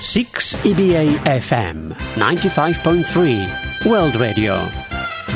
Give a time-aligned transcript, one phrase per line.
[0.00, 4.56] 6 EBA FM 95.3 World Radio.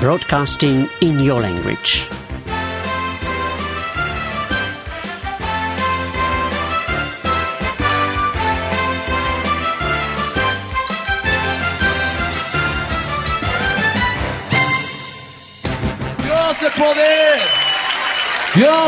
[0.00, 2.08] Broadcasting in your language.
[16.60, 17.42] De poder.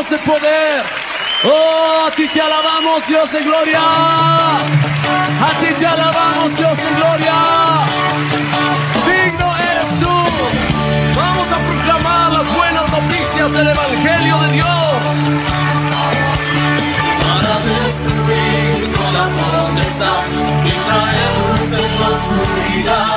[0.09, 1.06] De poder.
[1.49, 3.79] Oh, a ti te alabamos, Dios de gloria.
[3.79, 7.35] A ti te alabamos, Dios de gloria.
[9.07, 10.15] Digno eres tú.
[11.15, 14.91] Vamos a proclamar las buenas noticias del Evangelio de Dios.
[17.23, 20.23] Para destruir toda potestad
[20.65, 23.16] y traer luz en la oscuridad.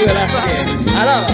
[0.00, 0.96] Sí, Velázquez.
[0.96, 1.26] Alaba.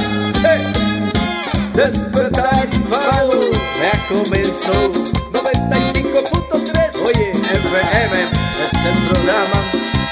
[1.74, 3.40] Despertar hispano
[3.80, 4.90] ya comenzó.
[5.32, 8.16] 95.3 Oye, FM
[8.62, 9.60] es el programa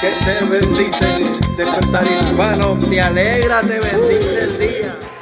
[0.01, 1.11] que te bendice.
[1.57, 5.14] Despertar hispano, te alegra, te bendice el día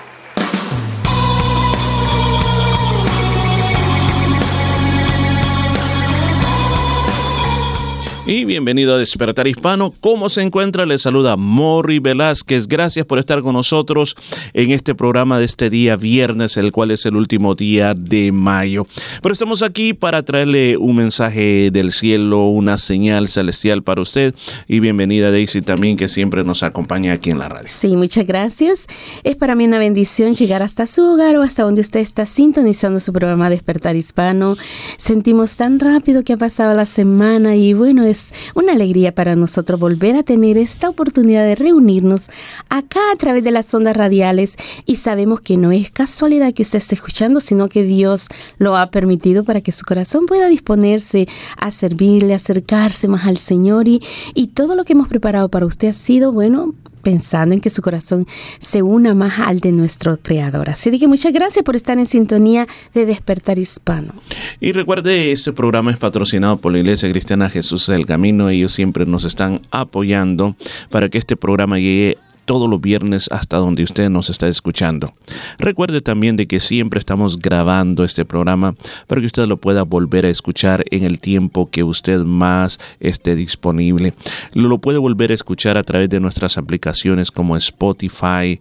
[8.24, 9.92] Y bienvenido a Despertar Hispano.
[9.98, 10.86] ¿Cómo se encuentra?
[10.86, 12.68] Le saluda Mori Velázquez.
[12.68, 14.14] Gracias por estar con nosotros
[14.52, 18.86] en este programa de este día viernes, el cual es el último día de mayo.
[19.22, 24.36] Pero estamos aquí para traerle un mensaje del cielo, una señal celestial para usted.
[24.68, 27.68] Y bienvenida Daisy también, que siempre nos acompaña aquí en la radio.
[27.68, 28.86] Sí, muchas gracias.
[29.24, 33.00] Es para mí una bendición llegar hasta su hogar o hasta donde usted está sintonizando
[33.00, 34.56] su programa Despertar Hispano.
[34.96, 39.78] Sentimos tan rápido que ha pasado la semana y bueno, es una alegría para nosotros
[39.80, 42.22] volver a tener esta oportunidad de reunirnos
[42.68, 44.56] acá a través de las ondas radiales.
[44.86, 48.28] Y sabemos que no es casualidad que usted esté escuchando, sino que Dios
[48.58, 53.88] lo ha permitido para que su corazón pueda disponerse a servirle, acercarse más al Señor.
[53.88, 54.02] Y,
[54.34, 57.82] y todo lo que hemos preparado para usted ha sido, bueno, pensando en que su
[57.82, 58.26] corazón
[58.58, 60.70] se una más al de nuestro Creador.
[60.70, 64.14] Así que muchas gracias por estar en sintonía de Despertar Hispano.
[64.60, 68.48] Y recuerde, este programa es patrocinado por la Iglesia Cristiana Jesús del Camino.
[68.48, 70.56] Ellos siempre nos están apoyando
[70.90, 75.12] para que este programa llegue todos los viernes hasta donde usted nos está escuchando.
[75.58, 78.74] Recuerde también de que siempre estamos grabando este programa
[79.06, 83.34] para que usted lo pueda volver a escuchar en el tiempo que usted más esté
[83.34, 84.14] disponible.
[84.52, 88.60] Lo puede volver a escuchar a través de nuestras aplicaciones como Spotify,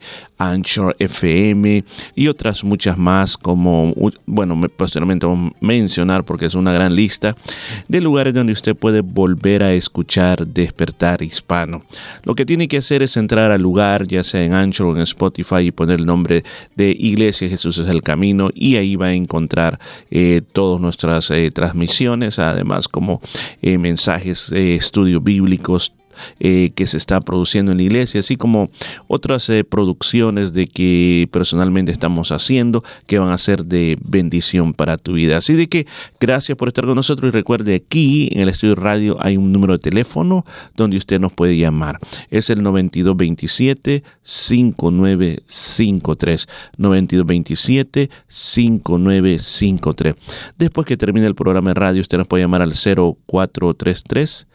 [0.50, 1.84] Anchor FM
[2.16, 3.94] y otras muchas más como,
[4.26, 7.36] bueno, me- posteriormente vamos a mencionar porque es una gran lista
[7.88, 11.84] de lugares donde usted puede volver a escuchar Despertar Hispano.
[12.24, 15.02] Lo que tiene que hacer es entrar al lugar, ya sea en Anchor o en
[15.02, 16.44] Spotify, y poner el nombre
[16.76, 19.80] de Iglesia Jesús es el Camino y ahí va a encontrar
[20.10, 23.22] eh, todas nuestras eh, transmisiones, además como
[23.62, 25.94] eh, mensajes, eh, estudios bíblicos,
[26.40, 28.70] eh, que se está produciendo en la iglesia, así como
[29.08, 34.98] otras eh, producciones de que personalmente estamos haciendo que van a ser de bendición para
[34.98, 35.38] tu vida.
[35.38, 35.86] Así de que
[36.20, 39.74] gracias por estar con nosotros y recuerde aquí en el estudio radio hay un número
[39.74, 40.46] de teléfono
[40.76, 42.00] donde usted nos puede llamar.
[42.30, 46.48] Es el 9227 5953
[46.78, 50.16] 9227 5953.
[50.58, 54.48] Después que termine el programa de radio usted nos puede llamar al 0433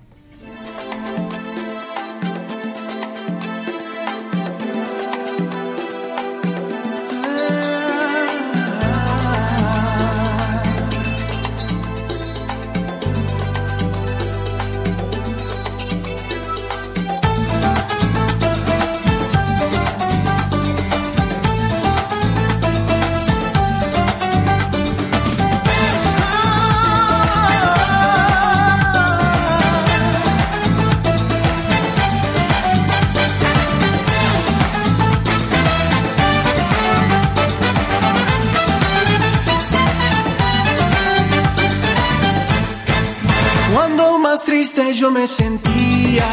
[44.94, 46.25] Yo me sentía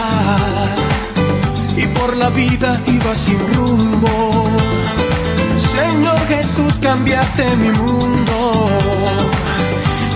[1.76, 4.50] y por la vida iba sin rumbo.
[5.76, 8.70] Señor Jesús, cambiaste mi mundo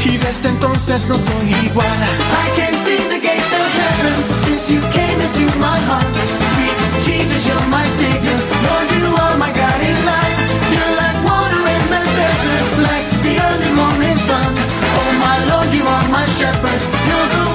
[0.04, 2.00] y desde entonces no soy igual.
[2.46, 4.14] I can see the gates of heaven
[4.46, 6.14] since you came into my heart.
[6.54, 8.38] Sweet Jesus, you're my savior.
[8.68, 10.38] Lord, you are my guiding light.
[10.72, 14.54] You're like water in the desert, like the early morning sun.
[15.02, 16.82] Oh my Lord, you are my shepherd.
[17.10, 17.55] You're the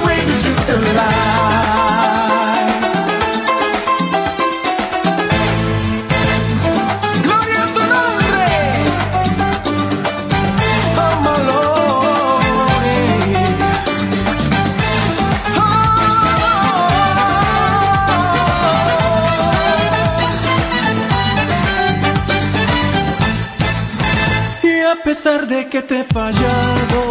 [24.91, 27.10] a pesar de que te fallado,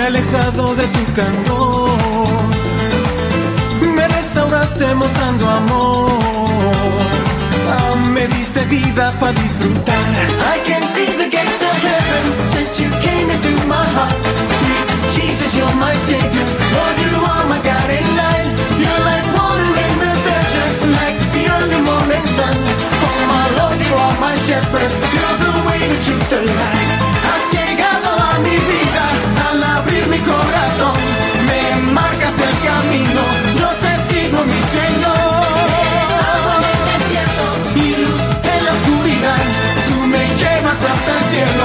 [0.00, 1.98] me he alejado de tu candor,
[3.94, 6.18] me restauraste mostrando amor.
[7.72, 9.96] Ah, me diste vida para disfrutar.
[10.54, 14.14] I can see the gates of heaven since you came into my heart.
[14.58, 16.46] Sweet Jesus, you're my savior.
[16.74, 18.48] Lord, you are my guiding light.
[18.82, 22.56] You're like water in the desert, like the early morning sun.
[23.06, 24.90] Oh my Lord, you are my shepherd.
[25.14, 26.90] You're the way, the truth, the light.
[27.26, 30.96] Has llegado a mi vida al abrir mi corazón.
[31.46, 33.22] Me marcas el camino.
[33.60, 35.20] Yo te sigo, mi Señor.
[37.76, 38.22] Y luz
[38.54, 39.42] en la oscuridad,
[39.88, 41.64] tú me llevas hasta el cielo,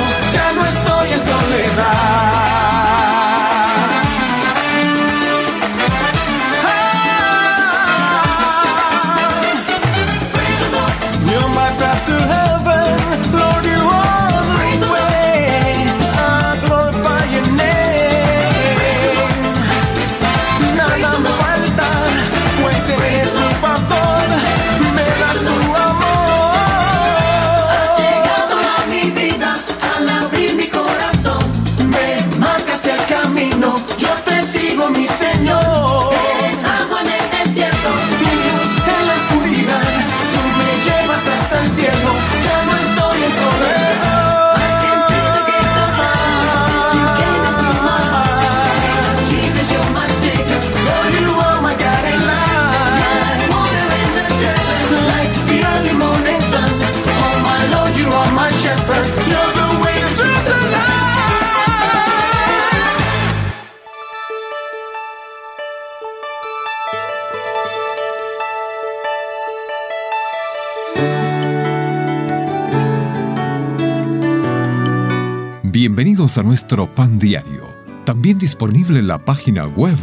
[75.95, 77.73] Bienvenidos a nuestro pan diario,
[78.03, 79.95] también disponible en la página web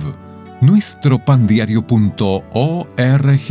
[0.63, 3.51] nuestropandiario.org.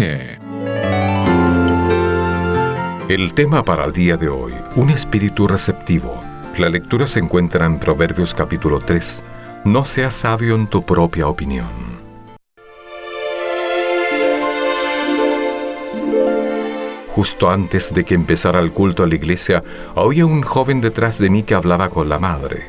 [3.09, 6.19] El tema para el día de hoy, un espíritu receptivo.
[6.57, 9.21] La lectura se encuentra en Proverbios capítulo 3.
[9.65, 11.90] No seas sabio en tu propia opinión.
[17.21, 19.63] Justo antes de que empezara el culto a la iglesia,
[19.93, 22.63] oía un joven detrás de mí que hablaba con la madre.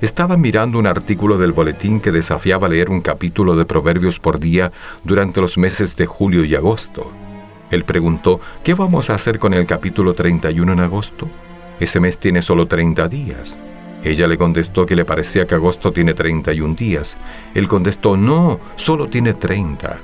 [0.00, 4.72] Estaba mirando un artículo del boletín que desafiaba leer un capítulo de Proverbios por día
[5.04, 7.12] durante los meses de julio y agosto.
[7.70, 11.28] Él preguntó, ¿qué vamos a hacer con el capítulo 31 en agosto?
[11.78, 13.58] Ese mes tiene solo 30 días.
[14.02, 17.18] Ella le contestó que le parecía que agosto tiene 31 días.
[17.54, 19.98] Él contestó, no, solo tiene 30.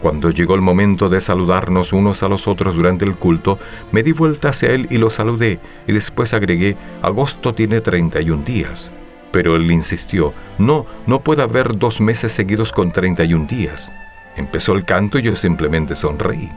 [0.00, 3.58] Cuando llegó el momento de saludarnos unos a los otros durante el culto,
[3.92, 8.90] me di vuelta hacia él y lo saludé, y después agregué, agosto tiene 31 días.
[9.30, 13.92] Pero él insistió, no, no puede haber dos meses seguidos con 31 días.
[14.36, 16.50] Empezó el canto y yo simplemente sonreí.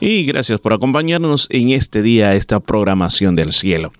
[0.00, 3.92] Y gracias por acompañarnos en este día, esta programación del cielo.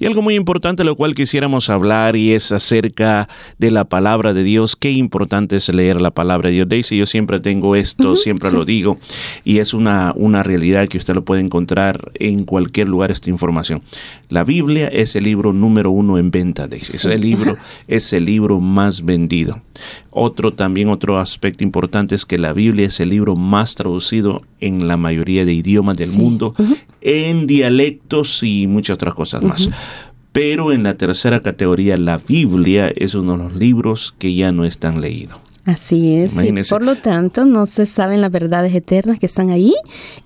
[0.00, 4.42] Y algo muy importante, lo cual quisiéramos hablar, y es acerca de la palabra de
[4.42, 4.74] Dios.
[4.74, 6.68] Qué importante es leer la palabra de Dios.
[6.68, 8.98] Daisy, yo siempre tengo esto, siempre lo digo,
[9.44, 13.82] y es una, una realidad que usted lo puede encontrar en cualquier lugar, esta información.
[14.30, 16.96] La Biblia es el libro número uno en venta, Daisy.
[16.96, 17.56] Es el libro,
[17.86, 19.62] es el libro más vendido.
[20.10, 24.86] Otro también, otro aspecto importante es que la Biblia es el libro más traducido en
[24.86, 26.54] la mayoría de idiomas del mundo,
[27.00, 29.68] en dialectos y muchas otras cosas más.
[30.32, 34.64] Pero en la tercera categoría, la Biblia es uno de los libros que ya no
[34.64, 35.38] están leídos.
[35.66, 36.32] Así es.
[36.32, 36.74] y Imagínese.
[36.74, 39.72] por lo tanto, no se saben las verdades eternas que están ahí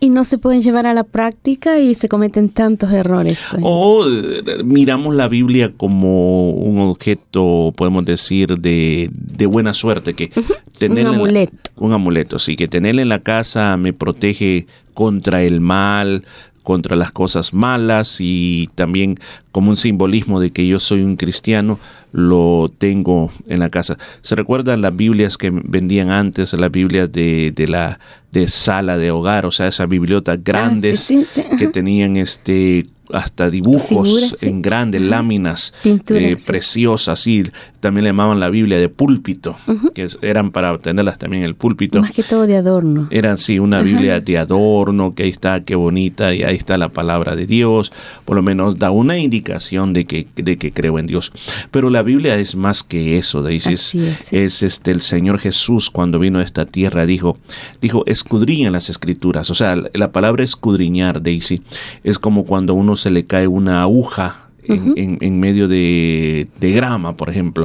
[0.00, 3.38] y no se pueden llevar a la práctica y se cometen tantos errores.
[3.62, 10.30] O eh, miramos la Biblia como un objeto, podemos decir, de, de buena suerte, que
[10.78, 11.70] tenerla en la- amuleto.
[11.76, 16.24] un amuleto, sí, que tenerla en la casa me protege contra el mal,
[16.64, 19.16] contra las cosas malas y también
[19.52, 21.78] como un simbolismo de que yo soy un cristiano,
[22.18, 23.96] lo tengo en la casa.
[24.22, 28.00] ¿Se recuerdan las Biblias que vendían antes, las Biblias de, de la
[28.32, 33.48] de sala de hogar, o sea, esas bibliotas grandes sí, sí, que tenían este hasta
[33.48, 37.42] dibujos Figuras, en grandes láminas eh, preciosas, sí.
[37.80, 39.56] También le llamaban la Biblia de púlpito,
[39.94, 42.00] que es- eran para tenerlas también en el púlpito.
[42.02, 43.06] Más que todo de adorno.
[43.10, 43.86] Era sí, una Ajá.
[43.86, 47.92] Biblia de adorno, que ahí está, qué bonita, y ahí está la palabra de Dios,
[48.26, 51.32] por lo menos da una indicación de que, de que creo en Dios.
[51.70, 53.72] Pero la Biblia es más que eso, Daisy.
[53.72, 57.38] Es, es, es, este el Señor Jesús cuando vino a esta tierra, dijo,
[57.80, 59.50] dijo, escudriña las escrituras.
[59.50, 61.62] O sea, la, la palabra escudriñar, Daisy,
[62.04, 64.44] es como cuando a uno se le cae una aguja.
[64.70, 67.64] En, en- en medio de, de grama, por ejemplo.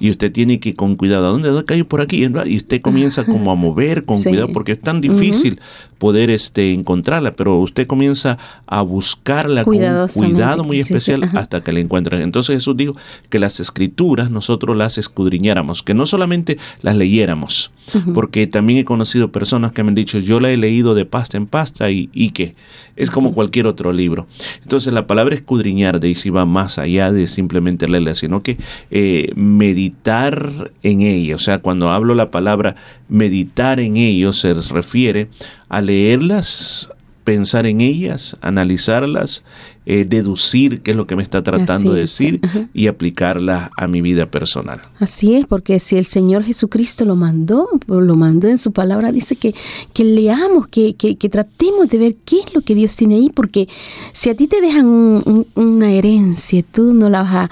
[0.00, 2.24] Y usted tiene que con cuidado, ¿a dónde cae por aquí?
[2.46, 4.30] Y usted comienza como a mover con Sí.
[4.30, 5.60] cuidado porque es tan difícil
[5.98, 11.60] poder este encontrarla, pero usted comienza a buscarla con cuidado muy sí, sí, especial hasta
[11.60, 12.22] que la encuentran.
[12.22, 12.96] Entonces Jesús dijo
[13.28, 17.70] que las escrituras nosotros las escudriñáramos, que no solamente las leyéramos,
[18.14, 21.36] porque también he conocido personas que me han dicho, yo la he leído de pasta
[21.36, 22.54] en pasta y, y que
[22.96, 24.26] es como cualquier otro libro.
[24.62, 28.58] Entonces la palabra escudriñar de ahí va más allá de simplemente leerla, sino que
[28.90, 31.36] eh, meditar en ella.
[31.36, 32.76] O sea, cuando hablo la palabra
[33.08, 35.28] meditar en ellos se refiere
[35.68, 36.90] a leerlas,
[37.24, 39.44] pensar en ellas, analizarlas,
[39.84, 42.40] eh, deducir qué es lo que me está tratando Así de decir
[42.72, 44.80] y aplicarla a mi vida personal.
[44.98, 49.36] Así es, porque si el Señor Jesucristo lo mandó, lo mandó en su palabra, dice
[49.36, 49.54] que,
[49.92, 53.30] que leamos, que, que, que tratemos de ver qué es lo que Dios tiene ahí,
[53.34, 53.68] porque
[54.12, 57.50] si a ti te dejan un- un- una herencia, tú no la vas a,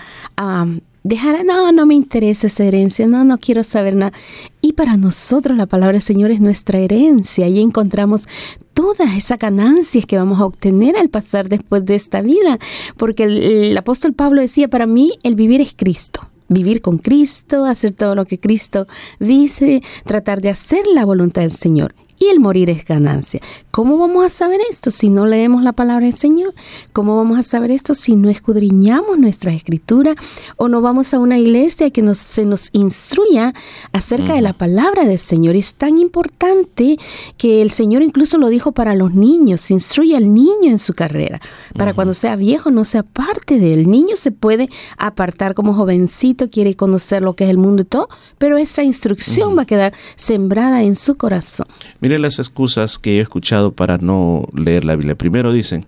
[0.62, 0.66] a
[1.06, 4.12] dejar, no, no me interesa esa herencia, no, no quiero saber nada.
[4.60, 8.26] Y para nosotros la palabra del Señor es nuestra herencia y encontramos
[8.74, 12.58] todas esas ganancias que vamos a obtener al pasar después de esta vida.
[12.96, 16.28] Porque el, el apóstol Pablo decía, para mí el vivir es Cristo.
[16.48, 18.86] Vivir con Cristo, hacer todo lo que Cristo
[19.18, 23.40] dice, tratar de hacer la voluntad del Señor y el morir es ganancia.
[23.70, 26.54] ¿Cómo vamos a saber esto si no leemos la palabra del Señor?
[26.92, 30.14] ¿Cómo vamos a saber esto si no escudriñamos nuestra escritura
[30.56, 33.52] o no vamos a una iglesia que nos, se nos instruya
[33.92, 35.56] acerca de la palabra del Señor?
[35.56, 36.98] Es tan importante
[37.36, 41.40] que el Señor incluso lo dijo para los niños, instruye al niño en su carrera,
[41.76, 43.80] para cuando sea viejo no sea parte de él.
[43.80, 47.84] El niño se puede apartar como jovencito, quiere conocer lo que es el mundo y
[47.84, 48.08] todo,
[48.38, 51.66] pero esa instrucción va a quedar sembrada en su corazón.
[52.06, 55.16] Miren las excusas que he escuchado para no leer la Biblia.
[55.16, 55.86] Primero dicen,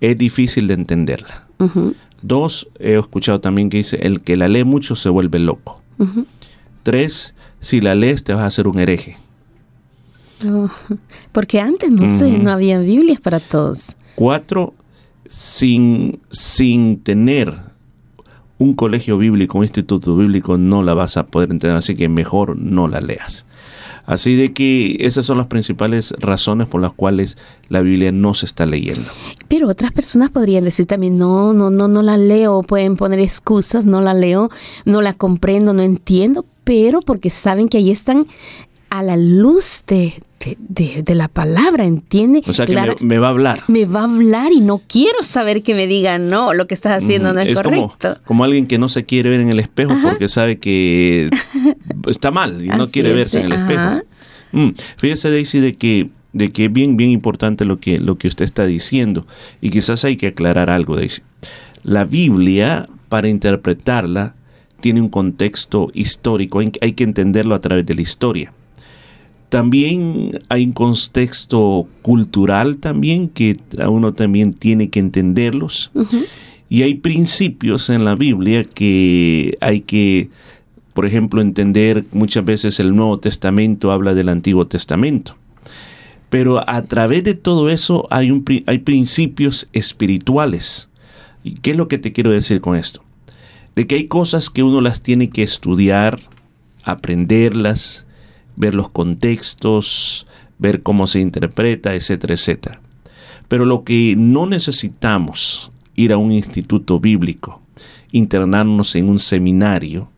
[0.00, 1.46] es difícil de entenderla.
[2.22, 5.82] Dos, he escuchado también que dice, el que la lee mucho se vuelve loco.
[6.84, 9.18] Tres, si la lees te vas a hacer un hereje.
[10.46, 10.70] Oh,
[11.32, 13.94] porque antes, no sé, no había Biblias para todos.
[14.14, 14.72] Cuatro,
[15.26, 17.54] sin, sin tener
[18.56, 22.56] un colegio bíblico, un instituto bíblico, no la vas a poder entender, así que mejor
[22.56, 23.44] no la leas.
[24.08, 27.36] Así de que esas son las principales razones por las cuales
[27.68, 29.06] la Biblia no se está leyendo.
[29.48, 33.84] Pero otras personas podrían decir también, no, no, no, no la leo, pueden poner excusas,
[33.84, 34.48] no la leo,
[34.86, 38.26] no la comprendo, no entiendo, pero porque saben que ahí están
[38.90, 42.42] a la luz de, de, de- de la palabra, ¿entiende?
[42.46, 43.62] O sea que Clara- me, me va a hablar.
[43.68, 47.02] me va a hablar y no quiero saber que me digan, no, lo que estás
[47.02, 48.20] haciendo no es, Mm, como, correcto.
[48.24, 51.28] como alguien que no se quiere ver en el espejo porque sabe que
[52.06, 53.62] está mal y no quiere es, verse en el ajá.
[53.62, 54.02] espejo.
[54.52, 58.28] Mm, Fíjese, Daisy, de que, de que es bien, bien importante lo que, lo que
[58.28, 59.26] usted está diciendo.
[59.60, 61.20] Y quizás hay que aclarar algo, Daisy.
[61.82, 64.34] La Biblia, para interpretarla,
[64.80, 66.60] tiene un contexto histórico.
[66.60, 68.52] Hay, hay que entenderlo a través de la historia.
[69.48, 75.90] También hay un contexto cultural también que uno también tiene que entenderlos.
[76.68, 80.28] Y hay principios en la Biblia que hay que,
[80.92, 82.04] por ejemplo, entender.
[82.12, 85.34] Muchas veces el Nuevo Testamento habla del Antiguo Testamento.
[86.28, 90.90] Pero a través de todo eso hay, un, hay principios espirituales.
[91.42, 93.02] ¿Y qué es lo que te quiero decir con esto?
[93.74, 96.20] De que hay cosas que uno las tiene que estudiar,
[96.84, 98.04] aprenderlas,
[98.58, 100.26] ver los contextos,
[100.58, 102.80] ver cómo se interpreta, etcétera, etcétera.
[103.48, 107.62] Pero lo que no necesitamos ir a un instituto bíblico,
[108.12, 110.10] internarnos en un seminario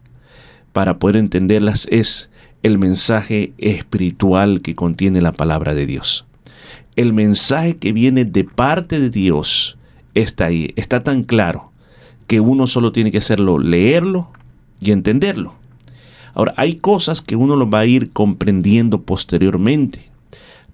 [0.72, 2.31] para poder entenderlas es
[2.62, 6.26] el mensaje espiritual que contiene la palabra de Dios.
[6.96, 9.79] El mensaje que viene de parte de Dios
[10.14, 11.70] está ahí, está tan claro
[12.26, 14.31] que uno solo tiene que hacerlo, leerlo
[14.81, 15.55] y entenderlo.
[16.35, 20.11] Ahora, hay cosas que uno lo va a ir comprendiendo posteriormente,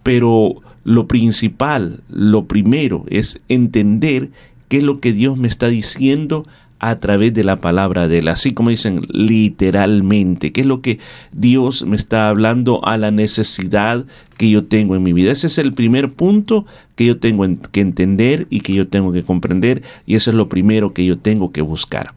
[0.02, 4.30] pero lo principal, lo primero es entender
[4.68, 6.46] qué es lo que Dios me está diciendo
[6.78, 10.98] a través de la palabra de él, así como dicen literalmente, qué es lo que
[11.32, 14.04] Dios me está hablando a la necesidad
[14.36, 15.32] que yo tengo en mi vida.
[15.32, 19.12] Ese es el primer punto que yo tengo en- que entender y que yo tengo
[19.12, 22.12] que comprender y eso es lo primero que yo tengo que buscar.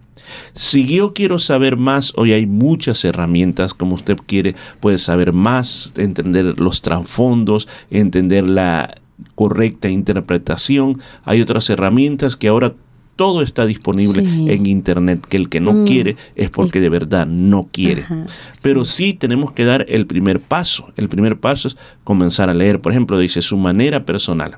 [0.53, 5.93] Si yo quiero saber más, hoy hay muchas herramientas, como usted quiere, puede saber más,
[5.97, 8.95] entender los trasfondos, entender la
[9.35, 11.01] correcta interpretación.
[11.23, 12.73] Hay otras herramientas que ahora
[13.15, 14.45] todo está disponible Sí.
[14.49, 15.85] en internet, que el que no Mm.
[15.85, 18.03] quiere es porque de verdad no quiere.
[18.03, 18.25] Ajá,
[18.63, 20.93] Pero sí tenemos que dar el primer paso.
[20.95, 22.79] El primer paso es comenzar a leer.
[22.79, 24.57] Por ejemplo, dice su manera personal.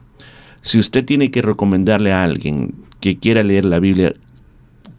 [0.61, 4.13] Si usted tiene que recomendarle a alguien que quiera leer la Biblia,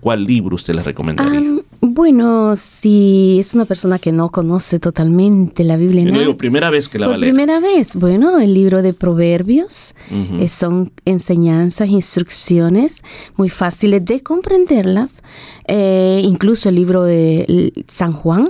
[0.02, 1.62] ¿cuál libro usted le recomendaría?
[1.80, 6.70] Bueno, si es una persona que no conoce totalmente la Biblia, Yo nada, digo, primera
[6.70, 7.32] vez que la va a leer.
[7.32, 13.02] primera vez, bueno, el libro de Proverbios eh, son enseñanzas, instrucciones
[13.36, 15.22] muy fáciles de comprenderlas.
[15.68, 18.48] Eh, incluso el libro de San Juan,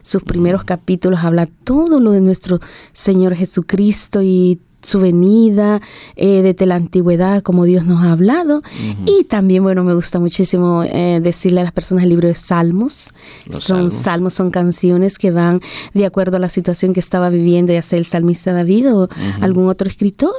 [0.00, 2.60] sus primeros capítulos habla todo lo de nuestro
[2.92, 5.80] Señor Jesucristo y su venida
[6.14, 8.62] eh, desde la antigüedad, como Dios nos ha hablado.
[9.04, 13.08] Y también, bueno, me gusta muchísimo eh, decirle a las personas el libro de Salmos.
[13.46, 13.92] Los son salmos.
[13.92, 15.60] salmos, son canciones que van
[15.94, 19.08] de acuerdo a la situación que estaba viviendo, ya sea el salmista David o
[19.40, 20.34] algún otro escritor.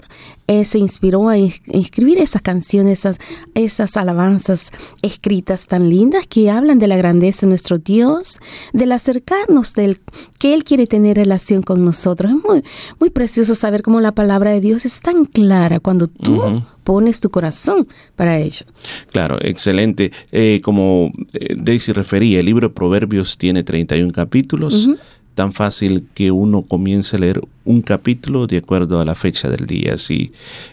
[0.50, 3.18] eh, se inspiró a es- escribir esas canciones, esas,
[3.54, 4.72] esas alabanzas
[5.02, 8.40] escritas tan lindas que hablan de la grandeza de nuestro Dios,
[8.72, 10.00] del acercarnos, del
[10.40, 12.32] que Él quiere tener relación con nosotros.
[12.32, 12.64] Es muy,
[12.98, 16.62] muy precioso saber cómo la palabra palabra de Dios es tan clara cuando tú Ujú.
[16.84, 17.88] pones tu corazón
[18.18, 18.66] para ello.
[19.14, 20.12] Claro, excelente.
[20.34, 24.86] Eh, como eh, Daisy refería, el libro de Proverbios tiene 31 capítulos.
[24.86, 24.98] Ujú.
[25.38, 29.68] Tan fácil que uno comience a leer un capítulo de acuerdo a la fecha del
[29.68, 29.96] día.
[29.98, 30.32] Si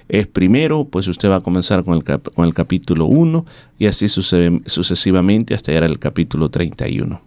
[0.09, 3.45] es primero, pues usted va a comenzar con el, con el capítulo 1
[3.79, 7.21] y así sucesivamente hasta llegar al capítulo 31.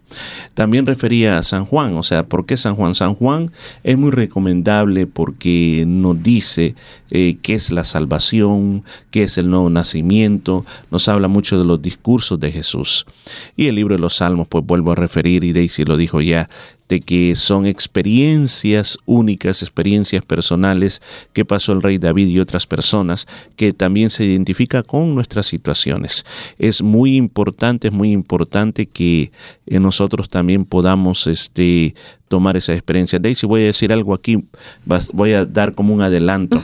[0.54, 2.96] También refería a San Juan, o sea, ¿por qué San Juan?
[2.96, 3.52] San Juan
[3.84, 6.76] es muy recomendable porque nos dice
[7.12, 11.82] eh, qué es la salvación, qué es el nuevo nacimiento, nos habla mucho de los
[11.82, 13.06] discursos de Jesús.
[13.58, 16.50] Y el libro de los Salmos, pues vuelvo a referir, y Daisy lo dijo ya,
[16.90, 21.02] de que son experiencias únicas, experiencias personales
[21.34, 26.26] que pasó el rey David y otras personas que también se identifica con nuestras situaciones.
[26.58, 29.32] Es muy importante, es muy importante que
[29.66, 31.96] eh, nosotros también podamos este,
[32.28, 33.20] tomar esa experiencia.
[33.20, 34.44] Daisy, voy a decir algo aquí,
[34.86, 36.62] vas- voy a dar como un adelanto.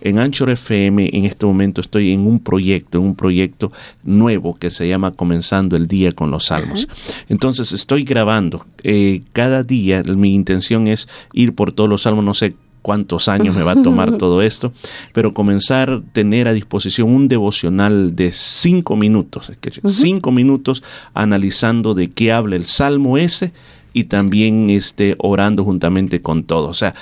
[0.00, 3.70] En Anchor FM en este momento estoy en un proyecto, en un proyecto
[4.02, 6.88] nuevo que se llama Comenzando el Día con los Salmos.
[7.28, 8.64] Entonces estoy grabando.
[8.82, 13.56] eh, cada día mi intención es ir por todos los salmos, no sé cuántos años
[13.56, 14.72] me va a tomar todo esto,
[15.14, 19.50] pero comenzar a tener a disposición un devocional de cinco minutos,
[19.86, 20.82] cinco minutos
[21.14, 23.52] analizando de qué habla el salmo ese
[23.94, 26.68] y también este, orando juntamente con todos.
[26.68, 26.94] O sea,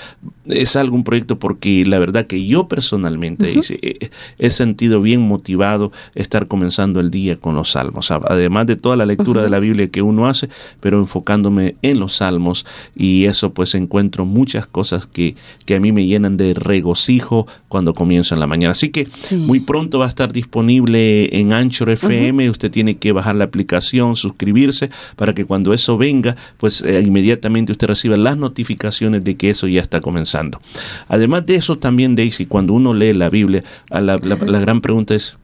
[0.46, 5.90] es algún proyecto porque la verdad que yo personalmente dice, he, he sentido bien motivado
[6.14, 9.88] estar comenzando el día con los salmos, además de toda la lectura de la Biblia
[9.88, 10.50] que uno hace,
[10.80, 15.92] pero enfocándome en los salmos y eso pues encuentro muchas cosas que, que a mí
[15.92, 18.72] me llenan de regocijo cuando comienzo en la mañana.
[18.72, 23.36] Así que muy pronto va a estar disponible en Anchor FM, usted tiene que bajar
[23.36, 29.24] la aplicación, suscribirse para que cuando eso venga, pues eh, inmediatamente usted reciba las notificaciones
[29.24, 30.60] de que eso ya está comenzando.
[31.08, 35.36] Además de eso también, Daisy, cuando uno lee la Biblia, la gran pregunta es,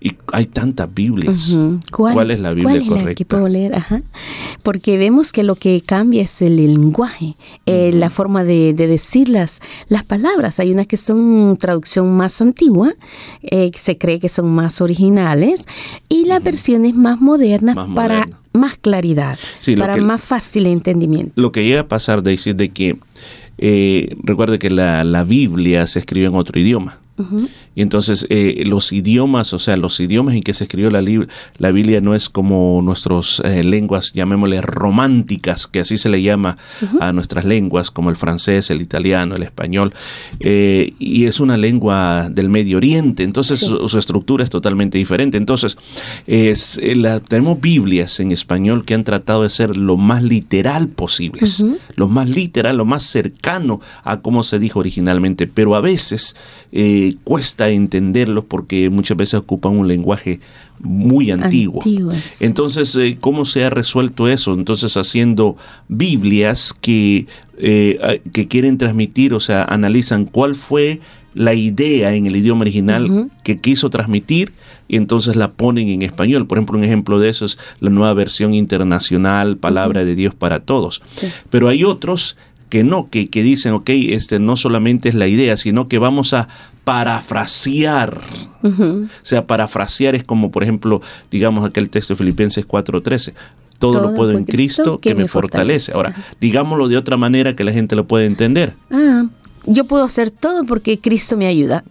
[0.00, 1.56] ¿y hay tantas Biblias?
[1.90, 3.14] ¿Cuál, es la Biblia cuál es la correcta?
[3.14, 3.74] que puedo leer?
[3.74, 4.02] Ajá.
[4.62, 9.28] Porque vemos que lo que cambia es el lenguaje, eh, la forma de, de decir
[9.28, 10.60] las, las palabras.
[10.60, 12.92] Hay unas que son traducción más antigua,
[13.42, 15.64] eh, se cree que son más originales,
[16.08, 21.32] y las versiones más modernas Más para más claridad, Sí, para que- más fácil entendimiento.
[21.36, 22.98] Lo que llega a pasar, Daisy, es de que
[23.58, 26.98] eh, recuerde que la, la Biblia se escribió en otro idioma.
[27.74, 31.02] Y entonces eh, los idiomas, o sea, los idiomas en que se escribió la,
[31.58, 36.56] la Biblia no es como nuestras lenguas, llamémosle románticas, que así se le llama
[37.00, 39.92] a nuestras lenguas, como el francés, el italiano, el español,
[40.40, 45.36] eh, y es una lengua del Medio Oriente, entonces su, su estructura es totalmente diferente.
[45.38, 45.76] Entonces,
[46.26, 50.88] es, eh, la- tenemos Biblias en español que han tratado de ser lo más literal
[50.88, 51.64] posibles,
[51.96, 56.36] lo más literal, lo más cercano a cómo se dijo originalmente, pero a veces
[56.72, 60.40] eh, cuesta entenderlos porque muchas veces ocupan un lenguaje
[60.80, 61.82] muy antiguo.
[62.40, 64.52] Entonces, eh, ¿cómo se ha resuelto eso?
[64.52, 65.56] Entonces, haciendo
[65.88, 67.26] Biblias que,
[67.58, 71.00] eh, que quieren transmitir, o sea, analizan cuál fue
[71.34, 74.52] la idea en el idioma original que quiso transmitir
[74.88, 76.46] y entonces la ponen en español.
[76.46, 80.60] Por ejemplo, un ejemplo de eso es la nueva versión internacional, Palabra de Dios para
[80.60, 81.00] Todos.
[81.48, 82.36] Pero hay otros
[82.70, 86.34] que no, que, que dicen, ok, este no solamente es la idea, sino que vamos
[86.34, 86.48] a
[86.88, 88.18] parafrasear.
[88.62, 93.34] O sea, parafrasear es como, por ejemplo, digamos aquel texto de Filipenses 4:13.
[93.78, 95.92] Todo, lo puedo en Cristo que, me fortalece.
[95.92, 98.72] Ahora, digámoslo de otra manera que la gente lo puede entender.
[98.90, 99.26] Ah,
[99.68, 101.84] yo puedo hacer todo porque Cristo me ayuda.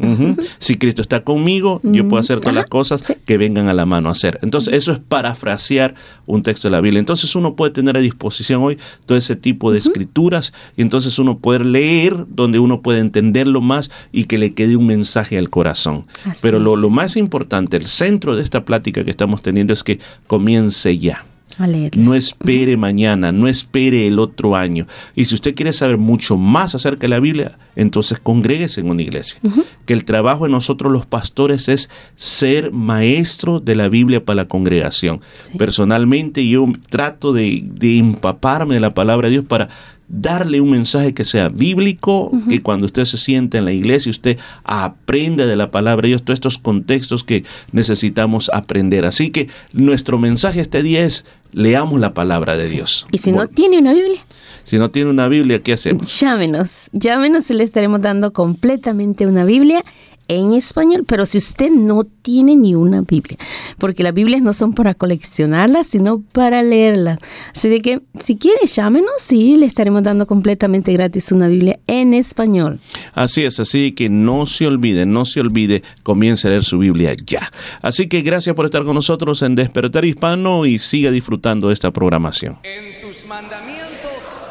[0.57, 3.85] Si Cristo está conmigo, yo puedo hacer todas Ajá, las cosas que vengan a la
[3.85, 4.39] mano a hacer.
[4.41, 6.99] Entonces, eso es parafrasear un texto de la Biblia.
[6.99, 11.37] Entonces, uno puede tener a disposición hoy todo ese tipo de escrituras y entonces uno
[11.37, 16.05] puede leer donde uno puede entenderlo más y que le quede un mensaje al corazón.
[16.25, 19.83] Así Pero lo, lo más importante, el centro de esta plática que estamos teniendo es
[19.83, 21.25] que comience ya.
[21.57, 21.67] A.
[21.95, 24.87] No espere mañana, no espere el otro año.
[25.15, 29.01] Y si usted quiere saber mucho más acerca de la Biblia, entonces congréguese en una
[29.01, 29.39] iglesia.
[29.85, 34.47] Que el trabajo de nosotros los pastores es ser maestro de la Biblia para la
[34.47, 35.21] congregación.
[35.57, 39.69] Personalmente yo trato de, de empaparme de la palabra de Dios para
[40.07, 44.37] darle un mensaje que sea bíblico, que cuando usted se sienta en la iglesia, usted
[44.63, 49.05] aprenda de la palabra de Dios, todos estos contextos que necesitamos aprender.
[49.05, 53.07] Así que nuestro mensaje este día es, leamos la palabra de Dios.
[53.11, 54.19] Y si no tiene una Biblia,
[54.63, 56.19] si no tiene una Biblia, ¿qué hacemos?
[56.19, 56.89] llámenos.
[56.91, 59.83] Llámenos y le estaremos dando completamente una Biblia
[60.27, 63.37] en español, pero si usted no tiene ni una Biblia,
[63.77, 67.19] porque las Biblias no son para coleccionarlas, sino para leerlas.
[67.53, 72.13] Así de que si quiere, llámenos y le estaremos dando completamente gratis una Biblia en
[72.13, 72.79] español.
[73.13, 77.13] Así es, así que no se olvide, no se olvide, comience a leer su Biblia
[77.25, 77.51] ya.
[77.81, 81.91] Así que gracias por estar con nosotros en Despertar Hispano y siga disfrutando de esta
[81.91, 82.57] programación.
[82.63, 83.87] En tus mandamientos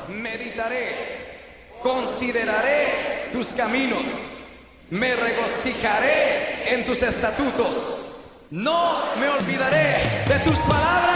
[0.09, 0.89] meditaré,
[1.83, 4.03] consideraré tus caminos,
[4.91, 11.16] me regocijaré en tus estatutos, no me olvidaré de tus palabras.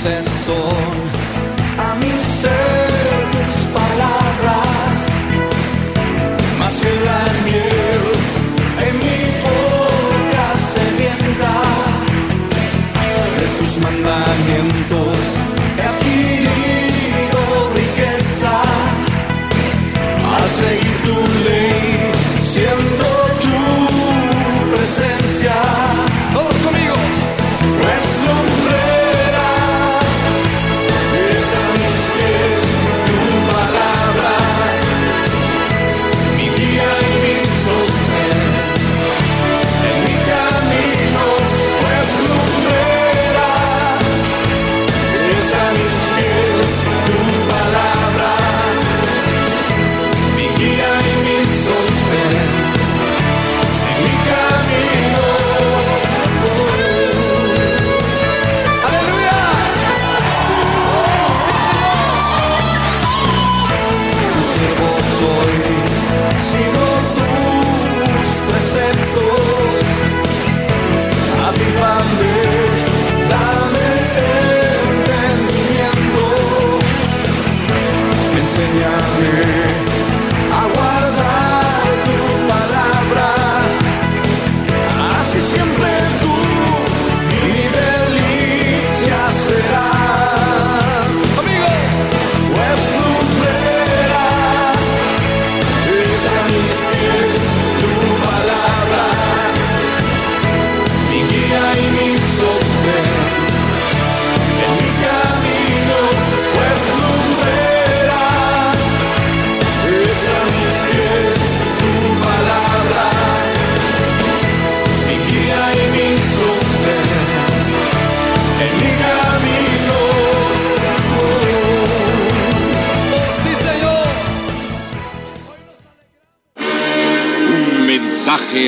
[0.00, 1.07] Cuando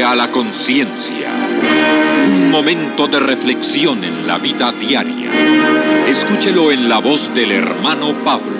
[0.05, 1.31] a la conciencia.
[2.29, 5.31] Un momento de reflexión en la vida diaria.
[6.09, 8.59] Escúchelo en la voz del hermano Pablo.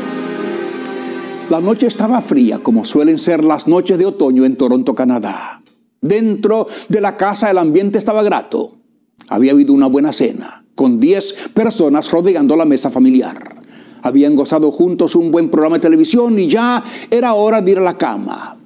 [1.49, 5.61] La noche estaba fría, como suelen ser las noches de otoño en Toronto, Canadá.
[6.01, 8.77] Dentro de la casa el ambiente estaba grato.
[9.29, 13.57] Había habido una buena cena, con 10 personas rodeando la mesa familiar.
[14.03, 17.83] Habían gozado juntos un buen programa de televisión y ya era hora de ir a
[17.83, 18.60] la cama.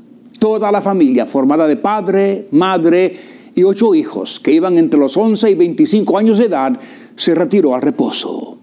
[0.44, 3.16] Toda la familia, formada de padre, madre
[3.54, 6.78] y ocho hijos, que iban entre los 11 y 25 años de edad,
[7.16, 8.59] se retiró al reposo.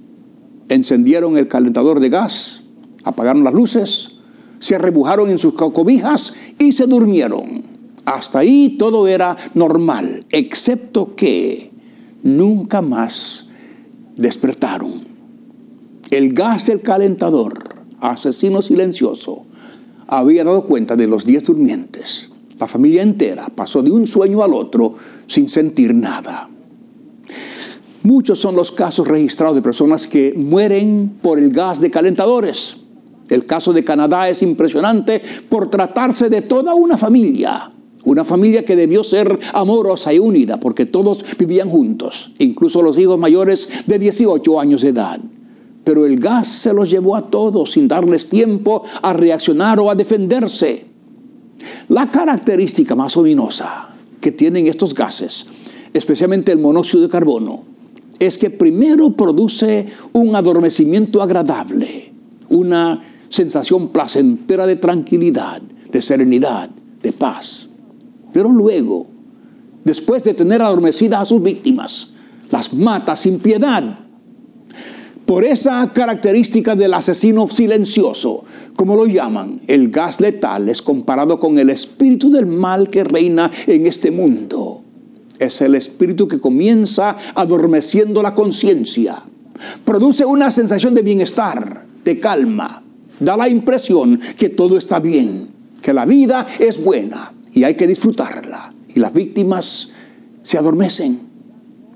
[0.69, 2.61] Encendieron el calentador de gas,
[3.03, 4.11] apagaron las luces,
[4.59, 7.63] se arrebujaron en sus co- cobijas y se durmieron.
[8.05, 11.71] Hasta ahí todo era normal, excepto que
[12.21, 13.47] nunca más
[14.17, 14.91] despertaron.
[16.11, 17.57] El gas del calentador,
[18.01, 19.45] asesino silencioso,
[20.11, 22.27] había dado cuenta de los diez durmientes.
[22.59, 24.93] La familia entera pasó de un sueño al otro
[25.25, 26.49] sin sentir nada.
[28.03, 32.77] Muchos son los casos registrados de personas que mueren por el gas de calentadores.
[33.29, 37.71] El caso de Canadá es impresionante por tratarse de toda una familia.
[38.03, 43.17] Una familia que debió ser amorosa y unida porque todos vivían juntos, incluso los hijos
[43.17, 45.21] mayores de 18 años de edad.
[45.83, 49.95] Pero el gas se los llevó a todos sin darles tiempo a reaccionar o a
[49.95, 50.85] defenderse.
[51.89, 53.89] La característica más ominosa
[54.19, 55.45] que tienen estos gases,
[55.93, 57.63] especialmente el monóxido de carbono,
[58.19, 62.13] es que primero produce un adormecimiento agradable,
[62.49, 66.69] una sensación placentera de tranquilidad, de serenidad,
[67.01, 67.67] de paz.
[68.31, 69.07] Pero luego
[69.83, 72.09] después de tener adormecidas a sus víctimas,
[72.49, 73.99] las mata sin piedad.
[75.31, 78.43] Por esa característica del asesino silencioso,
[78.75, 83.49] como lo llaman, el gas letal es comparado con el espíritu del mal que reina
[83.65, 84.81] en este mundo.
[85.39, 89.23] Es el espíritu que comienza adormeciendo la conciencia.
[89.85, 92.83] Produce una sensación de bienestar, de calma.
[93.17, 95.47] Da la impresión que todo está bien,
[95.81, 98.73] que la vida es buena y hay que disfrutarla.
[98.93, 99.91] Y las víctimas
[100.43, 101.30] se adormecen.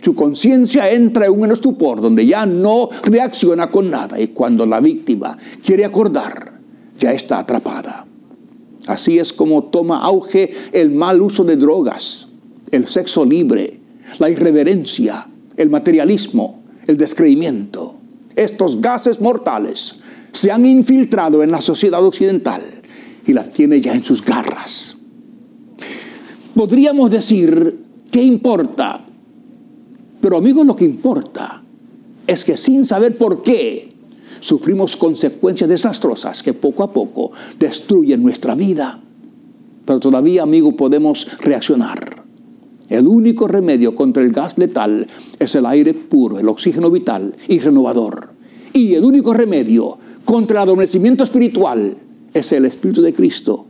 [0.05, 4.79] Su conciencia entra en un estupor donde ya no reacciona con nada y cuando la
[4.79, 6.59] víctima quiere acordar,
[6.99, 8.05] ya está atrapada.
[8.85, 12.27] Así es como toma auge el mal uso de drogas,
[12.69, 13.79] el sexo libre,
[14.19, 17.95] la irreverencia, el materialismo, el descreimiento.
[18.35, 19.95] Estos gases mortales
[20.33, 22.61] se han infiltrado en la sociedad occidental
[23.25, 24.97] y las tiene ya en sus garras.
[26.53, 27.79] Podríamos decir,
[28.11, 29.04] ¿qué importa?
[30.25, 31.61] Pero amigos, lo que importa
[32.25, 33.93] es que sin saber por qué
[34.39, 38.99] sufrimos consecuencias desastrosas que poco a poco destruyen nuestra vida.
[39.85, 42.23] Pero todavía, amigo, podemos reaccionar.
[42.89, 45.05] El único remedio contra el gas letal
[45.38, 48.29] es el aire puro, el oxígeno vital y renovador.
[48.73, 51.97] Y el único remedio contra el adormecimiento espiritual
[52.33, 53.67] es el Espíritu de Cristo.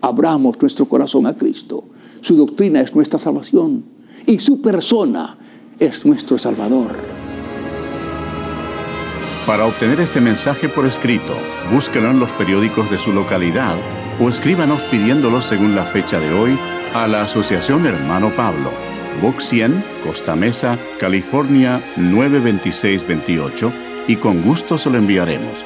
[0.00, 1.84] Abramos nuestro corazón a Cristo.
[2.22, 3.84] Su doctrina es nuestra salvación
[4.24, 5.36] y su persona
[5.82, 6.96] es nuestro Salvador.
[9.46, 11.36] Para obtener este mensaje por escrito,
[11.72, 13.74] búsquelo en los periódicos de su localidad
[14.20, 16.56] o escríbanos pidiéndolo según la fecha de hoy
[16.94, 18.70] a la Asociación Hermano Pablo,
[19.20, 23.72] Box 100, Costa Mesa, California 92628
[24.06, 25.64] y con gusto se lo enviaremos.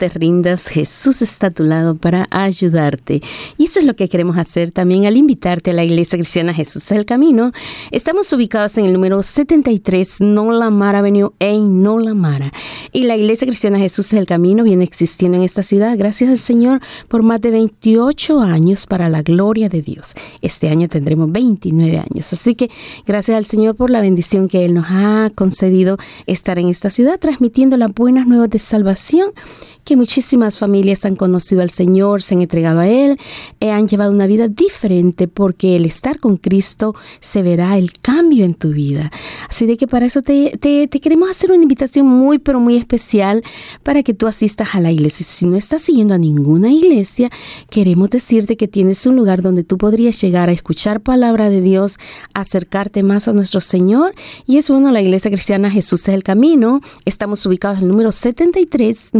[0.00, 3.20] Te rindas, Jesús está a tu lado para ayudarte.
[3.58, 6.84] Y eso es lo que queremos hacer también al invitarte a la Iglesia Cristiana Jesús
[6.84, 7.52] es el Camino.
[7.90, 12.50] Estamos ubicados en el número 73 Nola Mara Avenue en Nola Mara.
[12.92, 16.38] Y la Iglesia Cristiana Jesús es el Camino viene existiendo en esta ciudad, gracias al
[16.38, 20.14] Señor, por más de 28 años para la gloria de Dios.
[20.40, 22.32] Este año tendremos 29 años.
[22.32, 22.70] Así que
[23.06, 27.20] gracias al Señor por la bendición que Él nos ha concedido estar en esta ciudad,
[27.20, 29.32] transmitiendo las buenas nuevas de salvación
[29.84, 33.18] que muchísimas familias han conocido al Señor, se han entregado a Él,
[33.60, 38.44] eh, han llevado una vida diferente porque el estar con Cristo se verá el cambio
[38.44, 39.10] en tu vida.
[39.48, 43.42] Así de que para eso te, te, queremos hacer una invitación muy, pero muy especial
[43.82, 45.26] para que tú asistas a la iglesia.
[45.26, 47.30] Si no estás siguiendo a ninguna iglesia,
[47.68, 51.98] queremos decirte que tienes un lugar donde tú podrías llegar a escuchar palabra de Dios,
[52.34, 54.14] acercarte más a nuestro Señor.
[54.46, 56.80] Y es bueno, la iglesia cristiana Jesús es el camino.
[57.04, 59.10] Estamos ubicados en el número 73,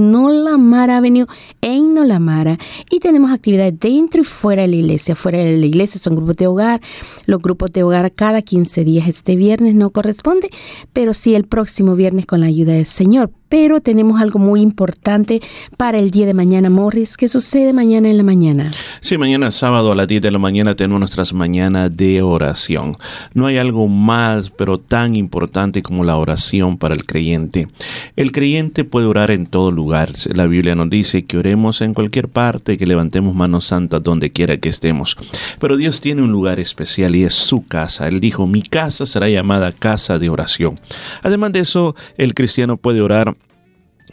[0.60, 1.26] Nolamara Avenue,
[1.60, 2.58] en Nolamara.
[2.90, 5.14] Y tenemos actividades dentro y fuera de la iglesia.
[5.14, 6.80] Fuera de la iglesia son grupos de hogar.
[7.26, 9.08] Los grupos de hogar cada 15 días.
[9.08, 10.50] Este viernes no corresponde,
[10.92, 15.42] pero sí el próximo viernes con la ayuda del Señor pero tenemos algo muy importante
[15.76, 17.16] para el día de mañana, Morris.
[17.16, 18.70] ¿Qué sucede mañana en la mañana?
[19.00, 22.96] Sí, mañana sábado a las 10 de la mañana tenemos nuestras mañanas de oración.
[23.34, 27.68] No hay algo más, pero tan importante como la oración para el creyente.
[28.14, 30.12] El creyente puede orar en todo lugar.
[30.32, 34.58] La Biblia nos dice que oremos en cualquier parte, que levantemos manos santas donde quiera
[34.58, 35.16] que estemos.
[35.58, 38.06] Pero Dios tiene un lugar especial y es su casa.
[38.06, 40.78] Él dijo, mi casa será llamada casa de oración.
[41.22, 43.34] Además de eso, el cristiano puede orar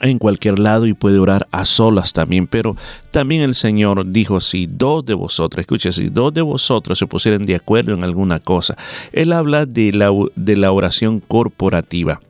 [0.01, 2.47] en cualquier lado y puede orar a solas también.
[2.47, 2.75] Pero
[3.11, 7.45] también el Señor dijo, si dos de vosotros, escucha, si dos de vosotros se pusieran
[7.45, 8.77] de acuerdo en alguna cosa,
[9.11, 12.21] Él habla de la, de la oración corporativa.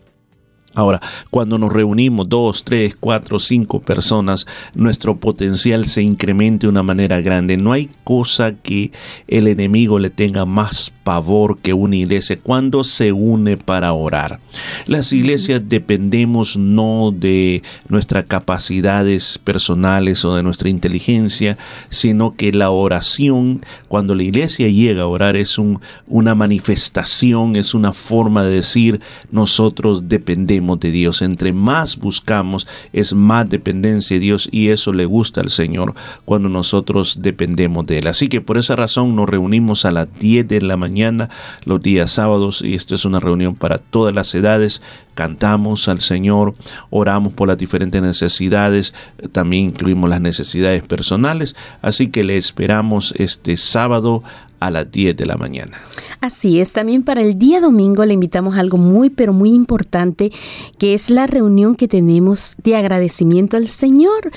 [0.77, 1.01] Ahora,
[1.31, 7.19] cuando nos reunimos dos, tres, cuatro, cinco personas, nuestro potencial se incrementa de una manera
[7.19, 7.57] grande.
[7.57, 8.91] No hay cosa que
[9.27, 14.39] el enemigo le tenga más pavor que una iglesia cuando se une para orar.
[14.85, 21.57] Las iglesias dependemos no de nuestras capacidades personales o de nuestra inteligencia,
[21.89, 27.73] sino que la oración, cuando la iglesia llega a orar, es un, una manifestación, es
[27.73, 29.01] una forma de decir
[29.31, 31.21] nosotros dependemos de Dios.
[31.21, 35.95] Entre más buscamos, es más dependencia de Dios y eso le gusta al Señor
[36.25, 38.07] cuando nosotros dependemos de Él.
[38.07, 41.29] Así que por esa razón nos reunimos a las 10 de la mañana
[41.63, 44.81] los días sábados y esto es una reunión para todas las edades.
[45.15, 46.53] Cantamos al Señor,
[46.89, 48.93] oramos por las diferentes necesidades,
[49.31, 51.55] también incluimos las necesidades personales.
[51.81, 54.23] Así que le esperamos este sábado
[54.59, 55.79] a las 10 de la mañana.
[56.19, 60.31] Así es, también para el día domingo le invitamos a algo muy, pero muy importante,
[60.77, 64.31] que es la reunión que tenemos de agradecimiento al Señor.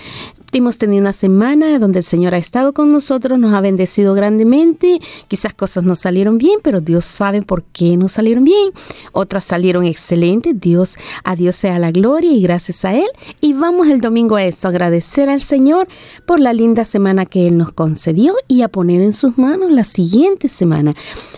[0.53, 4.99] Hemos tenido una semana donde el Señor ha estado con nosotros, nos ha bendecido grandemente.
[5.29, 8.73] Quizás cosas no salieron bien, pero Dios sabe por qué no salieron bien.
[9.13, 10.61] Otras salieron excelentes.
[10.61, 13.07] Dios, a Dios sea la gloria y gracias a Él.
[13.41, 15.87] Y vamos el domingo a eso, agradecer al Señor
[16.27, 19.85] por la linda semana que Él nos concedió y a poner en sus manos la
[19.85, 20.97] siguiente semana.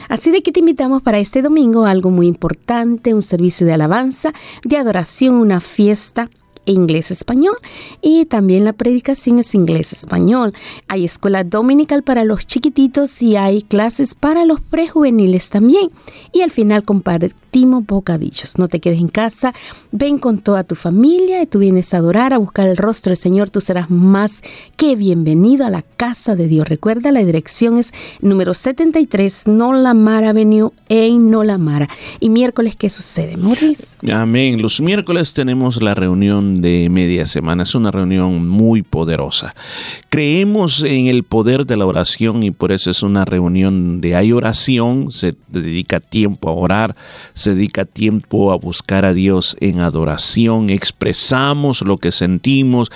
[0.08, 4.32] Así de que te invitamos para este domingo algo muy importante, un servicio de alabanza,
[4.64, 6.30] de adoración, una fiesta
[6.64, 7.56] inglés-español
[8.00, 10.52] y también la predicación es inglés-español.
[10.88, 15.90] Hay escuela dominical para los chiquititos y hay clases para los prejuveniles también.
[16.32, 16.84] Y al final
[17.52, 18.58] compartimos bocadillos.
[18.58, 19.52] No te quedes en casa,
[19.90, 23.18] ven con toda tu familia y tú vienes a adorar, a buscar el rostro del
[23.18, 23.50] Señor.
[23.50, 24.42] Tú serás más
[24.76, 26.66] que bienvenido a la casa de Dios.
[26.66, 27.92] Recuerda, la dirección es
[28.22, 31.90] número 73 Nolamara Avenue en Nolamara.
[32.20, 33.98] Y miércoles, ¿qué sucede, Morris?
[34.10, 34.62] Amén.
[34.62, 37.64] Los miércoles tenemos la reunión de media semana.
[37.64, 39.54] Es una reunión muy poderosa.
[40.12, 44.30] Creemos en el poder de la oración y por eso es una reunión de hay
[44.30, 46.96] oración, se dedica tiempo a orar,
[47.32, 52.92] se dedica tiempo a buscar a Dios en adoración, expresamos lo que sentimos,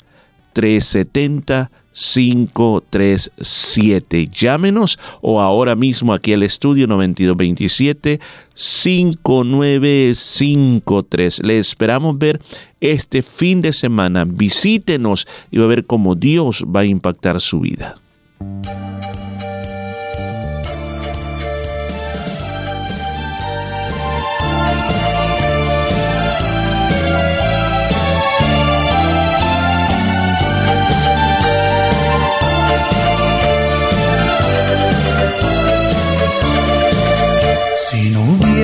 [0.53, 4.27] 370 537.
[4.27, 8.19] Llámenos o ahora mismo aquí al estudio 9227
[8.53, 11.43] 5953.
[11.43, 12.39] Le esperamos ver
[12.81, 14.25] este fin de semana.
[14.25, 17.95] Visítenos y va a ver cómo Dios va a impactar su vida.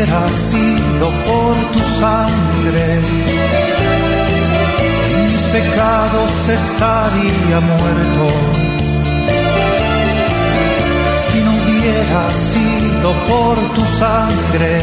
[0.03, 2.99] Hubiera sido por tu sangre,
[5.31, 8.25] mis pecados estaría muerto.
[11.27, 14.81] Si no hubiera sido por tu sangre,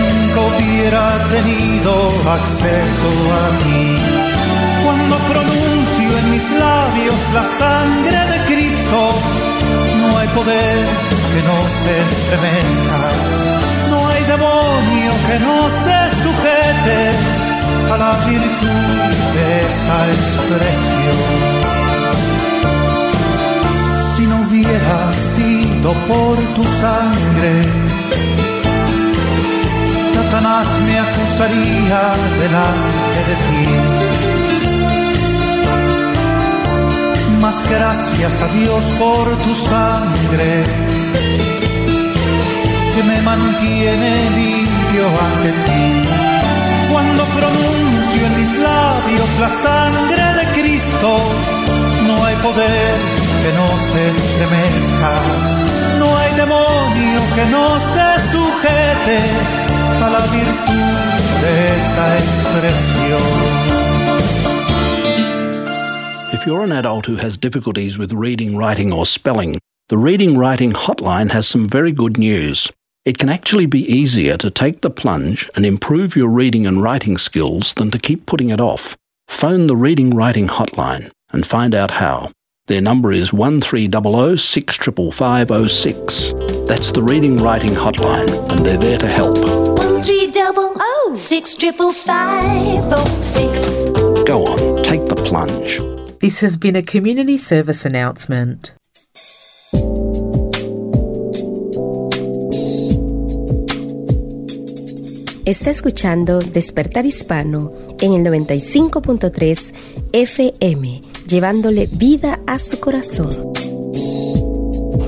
[0.00, 1.92] nunca hubiera tenido
[2.38, 3.10] acceso
[3.42, 3.96] a ti.
[4.84, 9.10] Cuando pronuncio en mis labios la sangre de Cristo,
[10.00, 12.98] no hay poder que no se estremezca,
[13.90, 17.00] no hay demonio que no se sujete
[17.90, 21.20] a la virtud de esa expresión.
[24.14, 24.98] Si no hubiera
[25.34, 27.52] sido por tu sangre,
[30.12, 32.00] Satanás me acusaría
[32.42, 33.64] delante de ti.
[37.40, 40.91] Mas gracias a Dios por tu sangre
[42.94, 45.84] que me mantiene limpio ante ti.
[46.92, 51.08] Cuando pronuncio en mis labios la sangre de Cristo,
[52.06, 52.94] no hay poder
[53.42, 55.12] que no se estremezca,
[55.98, 59.18] no hay demonio que no se sujete
[60.04, 63.72] a la virtud de esa expresión.
[66.32, 69.56] If you're an adult who has difficulties with reading, writing, or spelling,
[69.92, 72.72] the Reading Writing Hotline has some very good news.
[73.04, 77.18] It can actually be easier to take the plunge and improve your reading and writing
[77.18, 78.96] skills than to keep putting it off.
[79.28, 82.32] Phone the Reading Writing Hotline and find out how.
[82.68, 86.32] Their number is 1300 65506.
[86.66, 89.36] That's the Reading Writing Hotline, and they're there to help.
[89.78, 93.90] One three double oh six triple five oh six.
[94.26, 95.82] Go on, take the plunge.
[96.20, 98.72] This has been a community service announcement.
[105.44, 109.74] Está escuchando Despertar Hispano en el 95.3
[110.12, 113.52] FM, llevándole vida a su corazón.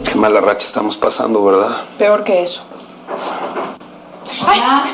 [0.02, 1.84] Qué mala racha estamos pasando, ¿verdad?
[1.98, 2.62] Peor que eso.
[4.44, 4.92] Ay, ay,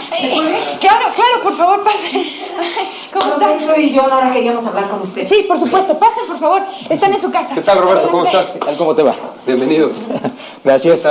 [0.78, 2.22] claro, claro, por favor, pasen.
[3.10, 3.46] ¿Cómo está?
[3.46, 5.26] Roberto y yo ahora queríamos hablar con usted.
[5.26, 6.62] Sí, por supuesto, pasen, por favor.
[6.90, 7.54] Están en su casa.
[7.54, 8.10] ¿Qué tal, Roberto?
[8.10, 8.58] ¿Cómo estás?
[8.76, 9.16] ¿Cómo te va?
[9.46, 9.92] Bienvenidos.
[10.64, 11.02] Gracias.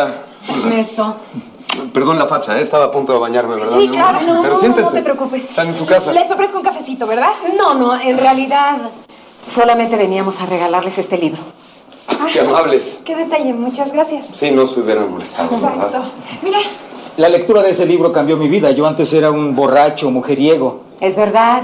[0.48, 1.16] Ernesto.
[1.94, 2.62] Perdón la facha, ¿eh?
[2.64, 3.78] estaba a punto de bañarme, ¿verdad?
[3.80, 4.86] Sí, claro, no, Pero no, siéntese.
[4.86, 5.44] no te preocupes.
[5.46, 6.12] Están en su casa.
[6.12, 7.32] Les ofrezco un cafecito, ¿verdad?
[7.58, 8.78] No, no, en realidad
[9.44, 11.42] solamente veníamos a regalarles este libro.
[12.32, 13.00] Qué amables.
[13.06, 14.28] Qué detalle, muchas gracias.
[14.28, 15.76] Sí, no se hubieran molestado, ¿verdad?
[15.86, 16.02] Exacto.
[16.44, 16.60] Mira,
[17.18, 18.72] La lectura de ese libro cambió mi vida.
[18.72, 20.82] Yo antes era un borracho, mujeriego.
[21.00, 21.64] Es verdad,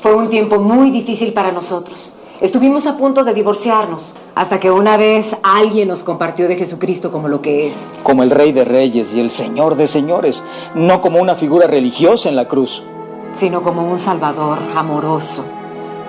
[0.00, 2.12] fue un tiempo muy difícil para nosotros.
[2.42, 7.28] Estuvimos a punto de divorciarnos, hasta que una vez alguien nos compartió de Jesucristo como
[7.28, 7.74] lo que es.
[8.02, 10.42] Como el Rey de Reyes y el Señor de Señores.
[10.74, 12.82] No como una figura religiosa en la cruz.
[13.36, 15.44] sino como un Salvador amoroso,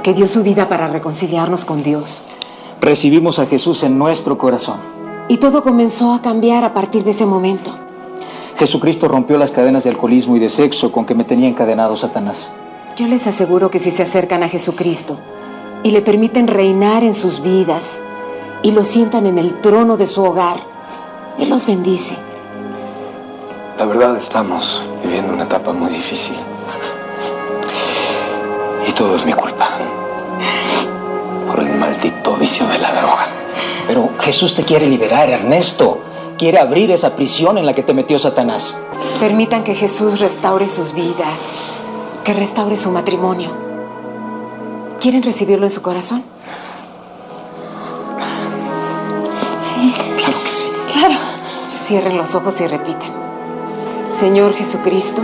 [0.01, 2.23] que dio su vida para reconciliarnos con Dios.
[2.81, 4.79] Recibimos a Jesús en nuestro corazón.
[5.27, 7.71] Y todo comenzó a cambiar a partir de ese momento.
[8.57, 12.51] Jesucristo rompió las cadenas de alcoholismo y de sexo con que me tenía encadenado Satanás.
[12.97, 15.17] Yo les aseguro que si se acercan a Jesucristo
[15.83, 17.99] y le permiten reinar en sus vidas
[18.63, 20.57] y lo sientan en el trono de su hogar,
[21.37, 22.15] Él los bendice.
[23.77, 26.35] La verdad estamos viviendo una etapa muy difícil.
[28.87, 29.69] Y todo es mi culpa.
[31.47, 33.27] Por el maldito vicio de la droga.
[33.85, 35.99] Pero Jesús te quiere liberar, Ernesto.
[36.37, 38.77] Quiere abrir esa prisión en la que te metió Satanás.
[39.19, 41.39] Permitan que Jesús restaure sus vidas,
[42.23, 43.62] que restaure su matrimonio.
[45.03, 46.23] ¿Quieren recibirlo en su corazón?
[49.67, 49.93] Sí.
[50.17, 50.65] Claro que sí.
[50.93, 51.15] Claro.
[51.89, 53.11] Cierren los ojos y repitan.
[54.21, 55.21] Señor Jesucristo,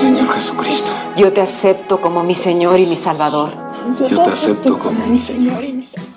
[0.00, 3.50] Señor Jesucristo, yo te acepto como mi Señor y mi Salvador.
[4.08, 5.62] yo te acepto como mi Señor.
[5.62, 6.14] y mi Salvador.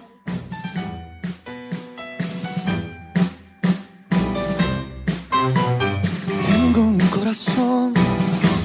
[6.45, 7.93] Tengo un corazón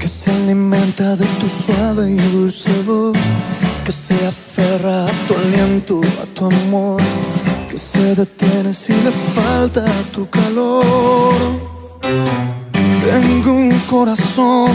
[0.00, 3.16] que se alimenta de tu suave y dulce voz,
[3.86, 7.00] que se aferra a tu aliento, a tu amor,
[7.70, 11.36] que se detiene si le falta tu calor.
[13.08, 14.72] Tengo un corazón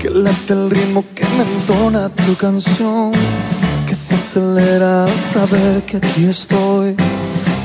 [0.00, 3.12] que late el ritmo que me entona tu canción,
[3.86, 6.96] que se acelera al saber que aquí estoy,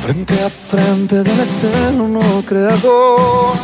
[0.04, 3.58] frente a frente del eterno creador.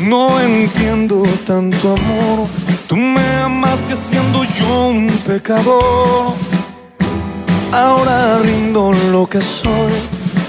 [0.00, 2.46] No entiendo tanto amor,
[2.88, 6.34] tú me amaste siendo yo un pecador.
[7.72, 9.92] Ahora rindo lo que soy,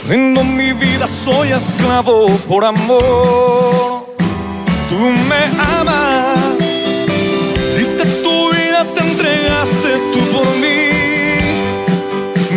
[0.07, 4.05] rindo mi vida, soy esclavo por amor.
[4.89, 4.95] Tú
[5.29, 5.41] me
[5.79, 6.37] amas,
[7.77, 10.85] diste tu vida, te entregaste tú por mí.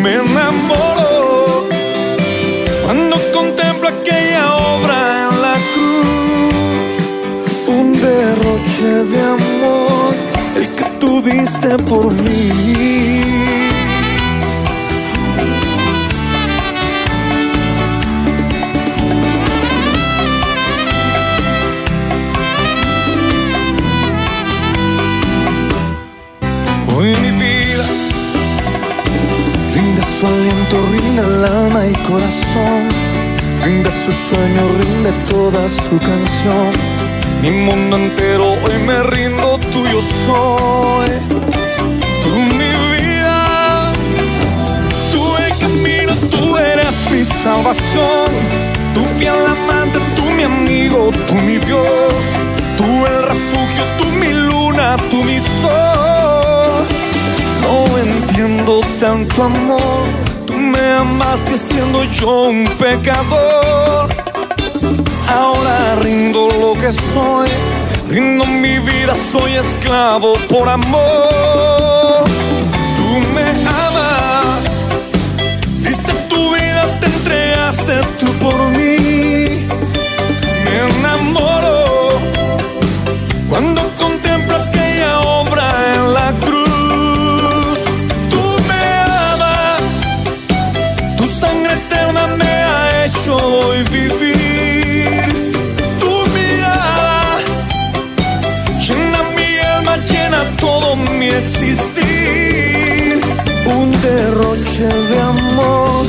[0.03, 1.67] Me enamoro
[2.85, 6.95] cuando contemplo aquella obra en la cruz.
[7.67, 9.48] Un derroche de amor,
[11.31, 12.51] diste por mí.
[26.95, 27.85] Hoy mi vida
[29.75, 32.89] rinde su aliento, rinde el alma y corazón,
[33.63, 36.88] rinde su sueño, rinde toda su canción.
[37.41, 41.11] Mi mundo entero hoy me rindo, tuyo soy.
[42.23, 43.93] Tú mi vida,
[45.13, 48.27] tú el camino, tú eres mi salvación.
[48.93, 52.13] Tú fiel amante, tú mi amigo, tú mi Dios.
[52.77, 56.87] Tú el refugio, tú mi luna, tú mi sol.
[57.63, 60.07] No entiendo tanto amor.
[60.45, 64.18] Tú me amaste siendo yo un pecador.
[65.29, 67.49] Ahora rindo lo que soy.
[68.09, 71.88] Rindo mi vida, soy esclavo por amor.
[101.39, 103.21] Existir.
[103.67, 106.07] Un derroche de amor,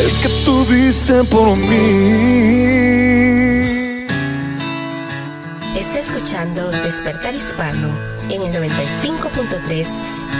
[0.00, 2.52] el que tú diste por mí.
[5.76, 7.88] Está escuchando Despertar Hispano
[8.28, 9.86] en el 95.3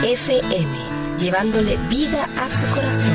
[0.03, 0.77] FM,
[1.19, 3.13] llevándole vida a su corazón.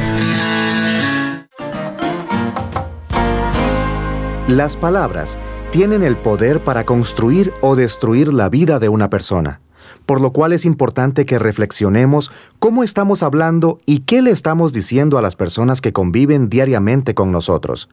[4.49, 5.39] Las palabras
[5.71, 9.61] tienen el poder para construir o destruir la vida de una persona,
[10.07, 15.19] por lo cual es importante que reflexionemos cómo estamos hablando y qué le estamos diciendo
[15.19, 17.89] a las personas que conviven diariamente con nosotros.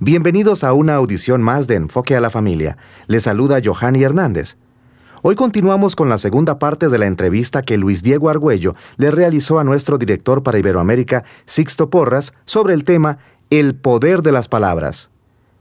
[0.00, 2.76] Bienvenidos a una audición más de Enfoque a la Familia.
[3.08, 4.56] Les saluda Johanny Hernández.
[5.22, 9.58] Hoy continuamos con la segunda parte de la entrevista que Luis Diego Argüello le realizó
[9.58, 13.18] a nuestro director para Iberoamérica, Sixto Porras, sobre el tema
[13.50, 15.10] El poder de las palabras.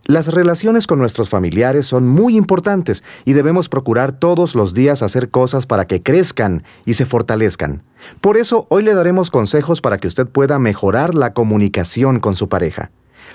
[0.07, 5.29] Las relaciones con nuestros familiares son muy importantes y debemos procurar todos los días hacer
[5.29, 7.83] cosas para que crezcan y se fortalezcan.
[8.21, 12.47] Por eso hoy le daremos consejos para que usted pueda mejorar la comunicación con su
[12.47, 12.89] pareja.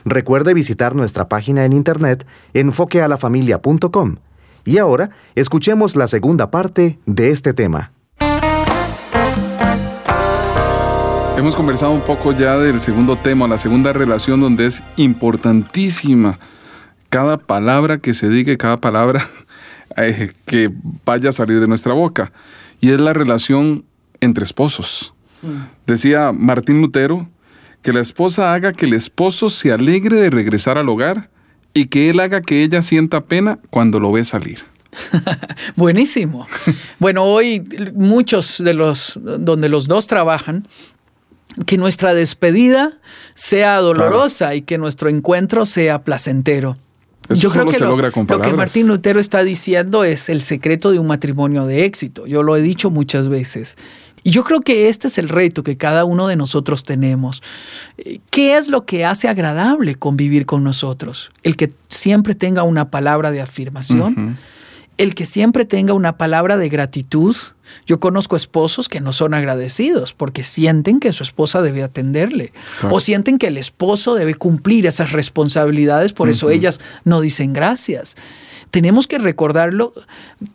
[0.06, 4.16] Recuerde visitar nuestra página en internet enfoquealafamilia.com.
[4.64, 7.92] Y ahora escuchemos la segunda parte de este tema.
[11.36, 16.38] Hemos conversado un poco ya del segundo tema, la segunda relación donde es importantísima
[17.12, 19.28] cada palabra que se diga, y cada palabra
[19.98, 20.70] eh, que
[21.04, 22.32] vaya a salir de nuestra boca.
[22.80, 23.84] y es la relación
[24.20, 25.12] entre esposos.
[25.86, 27.28] Decía Martín Lutero
[27.82, 31.28] que la esposa haga que el esposo se alegre de regresar al hogar
[31.74, 34.60] y que él haga que ella sienta pena cuando lo ve salir.
[35.76, 36.46] Buenísimo.
[36.98, 37.62] Bueno, hoy
[37.94, 40.66] muchos de los donde los dos trabajan,
[41.66, 43.00] que nuestra despedida
[43.34, 46.78] sea dolorosa y que nuestro encuentro sea placentero.
[47.28, 48.52] Eso se logra con lo que.
[48.52, 52.26] Martín Lutero está diciendo es el secreto de un matrimonio de éxito.
[52.26, 53.76] Yo lo he dicho muchas veces.
[54.24, 57.42] Y yo creo que este es el reto que cada uno de nosotros tenemos.
[58.30, 61.32] ¿Qué es lo que hace agradable convivir con nosotros?
[61.42, 64.38] El que siempre tenga una palabra de afirmación,
[64.96, 67.36] el que siempre tenga una palabra de gratitud.
[67.86, 72.96] Yo conozco esposos que no son agradecidos porque sienten que su esposa debe atenderle Claro.
[72.96, 78.16] o sienten que el esposo debe cumplir esas responsabilidades, por eso ellas no dicen gracias.
[78.70, 79.92] Tenemos que recordarlo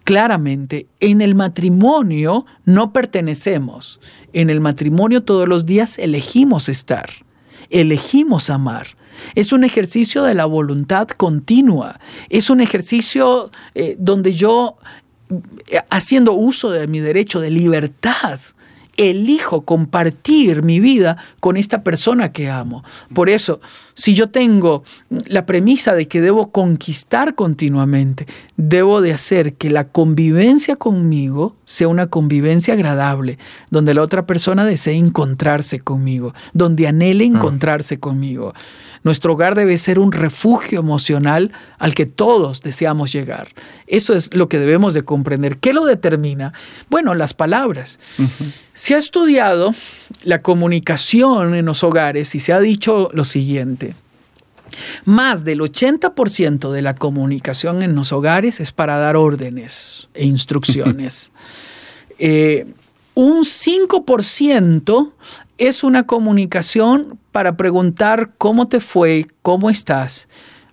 [0.03, 0.87] claramente.
[0.99, 3.99] En el matrimonio no pertenecemos.
[4.33, 7.09] En el matrimonio todos los días elegimos estar,
[7.69, 8.87] elegimos amar.
[9.35, 11.99] Es un ejercicio de la voluntad continua.
[12.29, 14.77] Es un ejercicio eh, donde yo,
[15.89, 18.39] haciendo uso de mi derecho de libertad,
[18.97, 22.83] elijo compartir mi vida con esta persona que amo.
[23.13, 23.61] Por eso,
[23.93, 24.83] si yo tengo
[25.27, 28.25] la premisa de que debo conquistar continuamente,
[28.57, 33.37] debo de hacer que la convivencia conmigo sea una convivencia agradable,
[33.69, 38.53] donde la otra persona desee encontrarse conmigo, donde anhele encontrarse conmigo.
[39.07, 43.47] Nuestro hogar debe ser un refugio emocional al que todos deseamos llegar.
[43.87, 45.59] Eso es lo que debemos de comprender.
[45.59, 46.51] ¿Qué lo determina?
[46.89, 47.99] Bueno, las palabras.
[48.73, 49.73] Se ha estudiado
[50.23, 53.95] la comunicación en los hogares y se ha dicho lo siguiente.
[55.05, 61.31] Más del 80% de la comunicación en los hogares es para dar órdenes e instrucciones.
[62.19, 62.65] Eh,
[63.17, 65.11] un 5%
[65.57, 70.27] es una comunicación para preguntar cómo te fue, cómo estás.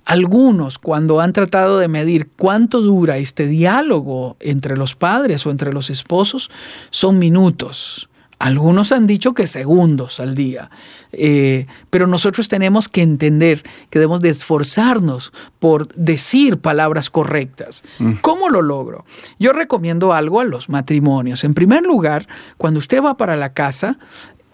[0.05, 5.72] Algunos, cuando han tratado de medir cuánto dura este diálogo entre los padres o entre
[5.72, 6.51] los esposos,
[6.90, 8.11] son minutos.
[8.45, 10.68] Algunos han dicho que segundos al día,
[11.16, 17.82] Eh, pero nosotros tenemos que entender que debemos de esforzarnos por decir palabras correctas.
[18.20, 19.07] ¿Cómo lo logro?
[19.38, 21.45] Yo recomiendo algo a los matrimonios.
[21.45, 22.26] En primer lugar,
[22.59, 23.97] cuando usted va para la casa,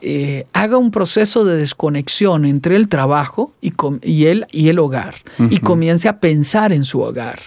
[0.03, 3.73] eh, haga un proceso de desconexión entre el trabajo y,
[4.03, 5.15] y el, y el hogar
[5.51, 7.41] y comience a pensar en su hogar.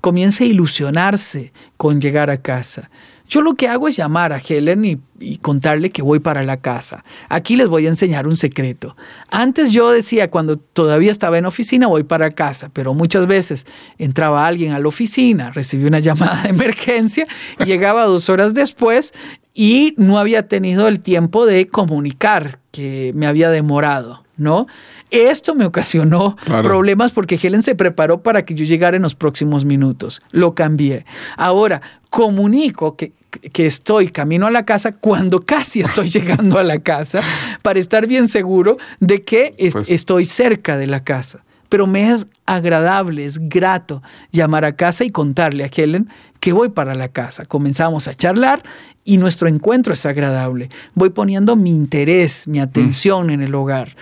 [0.00, 2.88] Comience a ilusionarse con llegar a casa.
[3.28, 7.04] Yo lo que hago es llamar a Helen y, contarle que voy para la casa.
[7.28, 8.96] Aquí les voy a enseñar un secreto.
[9.30, 13.66] Antes yo decía, cuando todavía estaba en oficina, voy para casa, pero muchas veces
[13.98, 17.26] entraba alguien a la oficina, recibía una llamada de emergencia,
[17.64, 19.12] llegaba dos horas después
[19.52, 24.66] y no había tenido el tiempo de comunicar que me había demorado, ¿no?
[25.10, 26.62] Esto me ocasionó Claro.
[26.68, 30.22] problemas porque Helen se preparó para que yo llegara en los próximos minutos.
[30.30, 31.04] Lo cambié.
[31.36, 33.12] Ahora, comunico que,
[33.52, 37.20] que estoy camino a la casa cuando casi estoy llegando a la casa
[37.62, 41.40] para estar bien seguro de que es- estoy cerca de la casa.
[41.68, 46.08] Pero me es agradable, es grato llamar a casa y contarle a Helen
[46.40, 47.44] que voy para la casa.
[47.44, 48.62] Comenzamos a charlar
[49.04, 50.70] y nuestro encuentro es agradable.
[50.94, 53.96] Voy poniendo mi interés, mi atención en el hogar.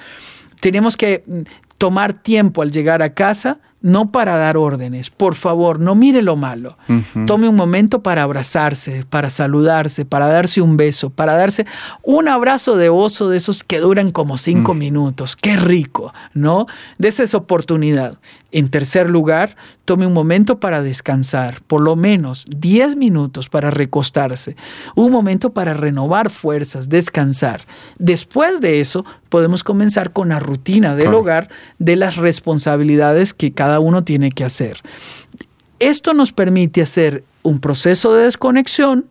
[0.60, 1.40] Tenemos que mm,
[1.78, 5.10] tomar tiempo al llegar a casa, no para dar órdenes.
[5.10, 6.76] Por favor, no mire lo malo.
[7.26, 11.66] Tome un momento para abrazarse, para saludarse, para darse un beso, para darse
[12.02, 15.36] un abrazo de oso de esos que duran como cinco minutos.
[15.36, 16.66] Qué rico, ¿no?
[16.98, 18.18] Dese esa oportunidad.
[18.52, 19.54] En tercer lugar,
[19.84, 24.56] tome un momento para descansar, por lo menos 10 minutos para recostarse,
[24.94, 27.60] un momento para renovar fuerzas, descansar.
[27.98, 31.18] Después de eso, podemos comenzar con la rutina del Claro.
[31.18, 31.48] hogar,
[31.78, 34.80] de las responsabilidades que cada uno tiene que hacer.
[35.78, 39.06] Esto nos permite hacer un proceso de desconexión,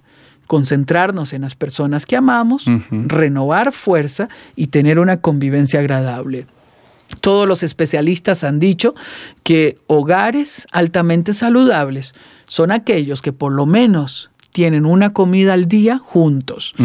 [0.48, 6.48] concentrarnos en las personas que amamos, renovar fuerza y tener una convivencia agradable.
[7.22, 8.96] Todos los especialistas han dicho
[9.44, 12.14] que hogares altamente saludables
[12.48, 16.76] son aquellos que por lo menos tienen una comida al día juntos.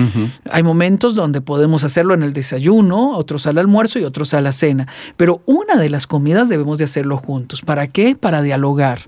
[0.51, 4.51] Hay momentos donde podemos hacerlo en el desayuno, otros al almuerzo y otros a la
[4.51, 7.63] cena, pero una de las comidas debemos de hacerlo juntos.
[7.63, 8.17] ¿Para qué?
[8.17, 9.03] Para dialogar.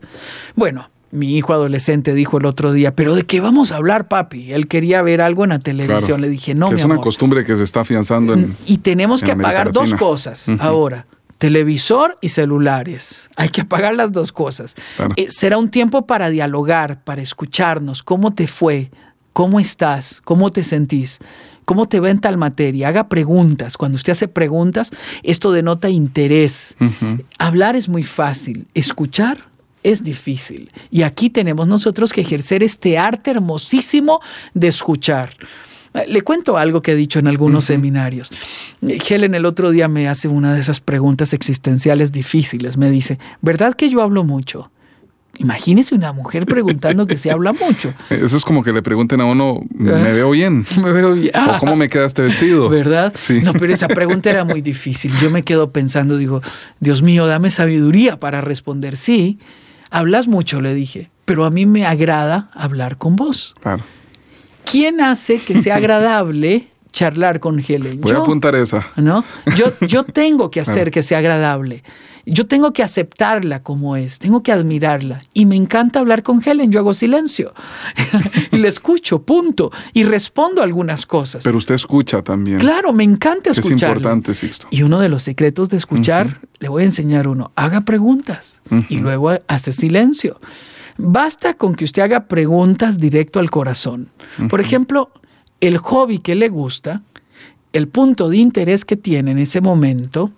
[0.55, 4.53] Bueno, mi hijo adolescente dijo el otro día, pero ¿de qué vamos a hablar, papi?
[4.53, 6.19] Él quería ver algo en la televisión.
[6.19, 6.19] Claro.
[6.19, 8.55] Le dije, no, Que mi es una costumbre que se está afianzando en.
[8.65, 11.07] Y tenemos en que apagar dos cosas ahora.
[11.43, 13.29] Televisor y celulares.
[13.35, 14.77] Hay que apagar las dos cosas.
[14.95, 15.13] Claro.
[15.17, 18.05] Eh, será un tiempo para dialogar, para escucharnos.
[18.05, 18.93] ¿Cómo te fue?
[19.33, 20.21] ¿Cómo estás?
[20.23, 21.19] ¿Cómo te sentís?
[21.65, 22.87] ¿Cómo te va en tal materia?
[22.87, 23.77] Haga preguntas.
[23.77, 24.93] Cuando usted hace preguntas,
[25.25, 26.77] esto denota interés.
[27.41, 28.69] Hablar es muy fácil.
[28.75, 29.39] Escuchar
[29.83, 30.71] es difícil.
[30.93, 34.21] Y aquí tenemos nosotros que ejercer este arte hermosísimo
[34.55, 35.31] de escuchar.
[36.09, 38.31] Le cuento algo que he dicho en algunos seminarios.
[38.81, 42.77] Helen el otro día me hace una de esas preguntas existenciales difíciles.
[42.77, 44.71] Me dice, ¿verdad que yo hablo mucho?
[45.39, 47.93] Imagínese una mujer preguntando que se habla mucho.
[48.11, 49.97] Eso es como que le pregunten a uno, ¿me Ah.
[50.13, 50.65] veo bien?
[50.83, 51.33] Me veo bien.
[51.35, 52.69] ¿O cómo me queda este vestido?
[52.71, 53.13] ¿Verdad?
[53.17, 53.41] Sí.
[53.43, 55.11] No, pero esa pregunta era muy difícil.
[55.23, 56.43] Yo me quedo pensando, digo,
[56.81, 58.97] Dios mío, dame sabiduría para responder.
[58.99, 59.39] Sí,
[59.91, 63.55] hablas mucho, le dije, pero a mí me agrada hablar con vos.
[63.63, 63.83] Claro.
[64.71, 68.01] ¿Quién hace que sea agradable charlar con Helen?
[68.01, 68.87] Voy a apuntar esa.
[68.97, 69.25] ¿no?
[69.57, 71.83] Yo, yo tengo que hacer que sea agradable.
[72.25, 75.23] Yo tengo que aceptarla como es, tengo que admirarla.
[75.35, 77.53] Y me encanta hablar con Helen, yo hago silencio.
[78.53, 79.73] y le escucho, punto.
[79.93, 81.43] Y respondo algunas cosas.
[81.43, 82.59] Pero usted escucha también.
[82.59, 83.91] Claro, me encanta Es escuchar.
[83.91, 84.69] importante, Sixto.
[84.71, 88.99] Y uno de los secretos de escuchar, le voy a enseñar uno, haga preguntas y
[89.01, 90.41] luego hace silencio.
[90.97, 94.11] Basta con que usted haga preguntas directo al corazón.
[94.49, 95.11] Por ejemplo,
[95.61, 97.03] el hobby que le gusta,
[97.73, 100.33] el punto de interés que tiene en ese momento,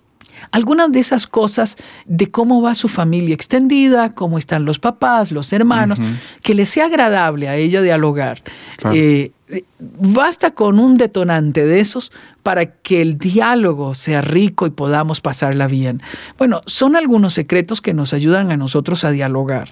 [0.51, 1.75] algunas de esas cosas
[2.05, 5.99] de cómo va su familia extendida, cómo están los papás, los hermanos,
[6.41, 8.41] que le sea agradable a ella dialogar.
[8.77, 8.95] Claro.
[8.95, 9.31] Eh,
[9.79, 15.67] basta con un detonante de esos para que el diálogo sea rico y podamos pasarla
[15.67, 16.01] bien.
[16.37, 19.71] Bueno, son algunos secretos que nos ayudan a nosotros a dialogar.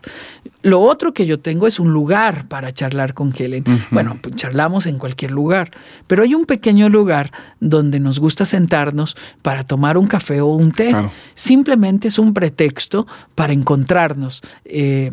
[0.61, 3.63] Lo otro que yo tengo es un lugar para charlar con Helen.
[3.91, 5.71] Bueno, pues charlamos en cualquier lugar,
[6.07, 10.71] pero hay un pequeño lugar donde nos gusta sentarnos para tomar un café o un
[10.71, 10.89] té.
[10.89, 11.11] Claro.
[11.33, 14.41] Simplemente es un pretexto para encontrarnos.
[14.65, 15.11] Eh,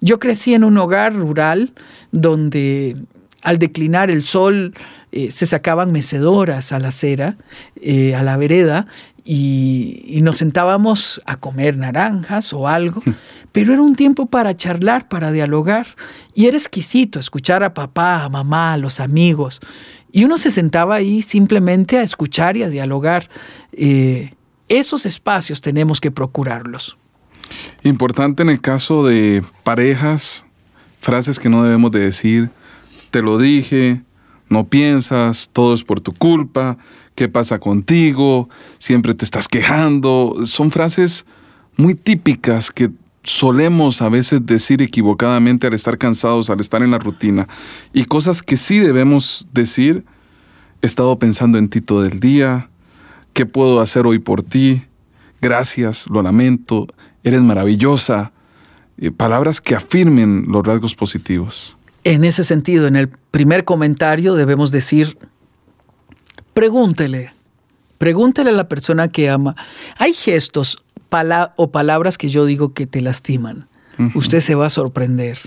[0.00, 1.72] yo crecí en un hogar rural
[2.12, 2.96] donde
[3.42, 4.74] al declinar el sol
[5.12, 7.36] eh, se sacaban mecedoras a la acera,
[7.80, 8.86] eh, a la vereda,
[9.24, 13.02] y, y nos sentábamos a comer naranjas o algo,
[13.52, 15.86] pero era un tiempo para charlar, para dialogar,
[16.34, 19.60] y era exquisito escuchar a papá, a mamá, a los amigos,
[20.12, 23.28] y uno se sentaba ahí simplemente a escuchar y a dialogar.
[23.72, 24.32] Eh,
[24.68, 26.96] esos espacios tenemos que procurarlos.
[27.82, 30.44] Importante en el caso de parejas,
[31.00, 32.50] frases que no debemos de decir,
[33.10, 34.02] te lo dije,
[34.48, 36.78] no piensas, todo es por tu culpa,
[37.14, 38.48] ¿qué pasa contigo?
[38.78, 40.36] Siempre te estás quejando.
[40.44, 41.26] Son frases
[41.76, 42.90] muy típicas que
[43.22, 47.46] solemos a veces decir equivocadamente al estar cansados, al estar en la rutina.
[47.92, 50.04] Y cosas que sí debemos decir,
[50.82, 52.70] he estado pensando en ti todo el día,
[53.32, 54.82] ¿qué puedo hacer hoy por ti?
[55.40, 56.86] Gracias, lo lamento,
[57.22, 58.32] eres maravillosa.
[58.96, 61.77] Eh, palabras que afirmen los rasgos positivos.
[62.04, 65.18] En ese sentido, en el primer comentario debemos decir,
[66.54, 67.32] pregúntele,
[67.98, 69.56] pregúntele a la persona que ama.
[69.98, 73.68] Hay gestos pala- o palabras que yo digo que te lastiman.
[74.14, 75.40] Usted se va a sorprender.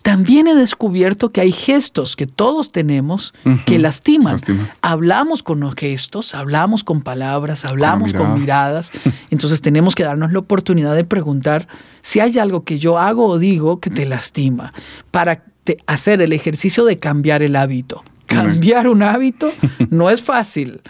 [0.00, 3.34] También he descubierto que hay gestos que todos tenemos
[3.66, 4.38] que lastiman.
[4.80, 8.80] Hablamos con los gestos, hablamos con palabras, hablamos con mirada.
[8.80, 8.90] miradas.
[9.30, 11.68] Entonces tenemos que darnos la oportunidad de preguntar
[12.00, 14.72] si hay algo que yo hago o digo que te lastima
[15.10, 18.02] para te- hacer el ejercicio de cambiar el hábito.
[18.26, 19.50] Cambiar un hábito
[19.90, 20.80] no es fácil.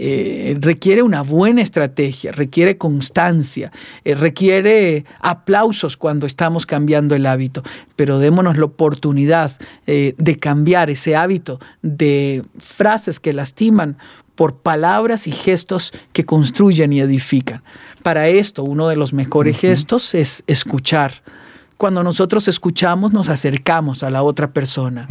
[0.00, 3.72] Eh, requiere una buena estrategia, requiere constancia,
[4.04, 7.64] eh, requiere aplausos cuando estamos cambiando el hábito,
[7.96, 9.50] pero démonos la oportunidad
[9.88, 13.96] eh, de cambiar ese hábito de frases que lastiman
[14.36, 17.64] por palabras y gestos que construyen y edifican.
[18.04, 21.24] Para esto, uno de los mejores gestos es escuchar.
[21.78, 25.06] Cuando nosotros escuchamos, nos acercamos a la otra persona.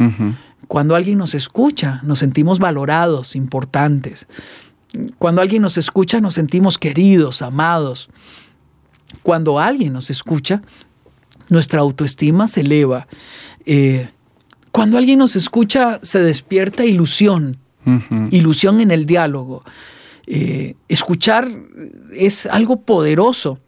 [0.68, 4.28] Cuando alguien nos escucha, nos sentimos valorados, importantes.
[5.18, 8.10] Cuando alguien nos escucha, nos sentimos queridos, amados.
[9.22, 10.60] Cuando alguien nos escucha,
[11.48, 13.08] nuestra autoestima se eleva.
[13.64, 14.10] Eh,
[14.70, 17.56] cuando alguien nos escucha, se despierta ilusión,
[18.30, 19.64] ilusión en el diálogo.
[20.26, 21.48] Eh, escuchar
[22.12, 23.58] es algo poderoso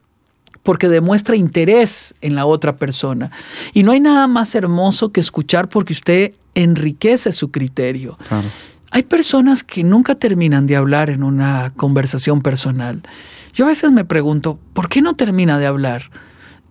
[0.63, 3.31] porque demuestra interés en la otra persona.
[3.73, 8.19] Y no hay nada más hermoso que escuchar porque usted enriquece su criterio.
[8.29, 8.49] Claro.
[8.91, 13.03] Hay personas que nunca terminan de hablar en una conversación personal.
[13.55, 16.11] Yo a veces me pregunto, ¿por qué no termina de hablar?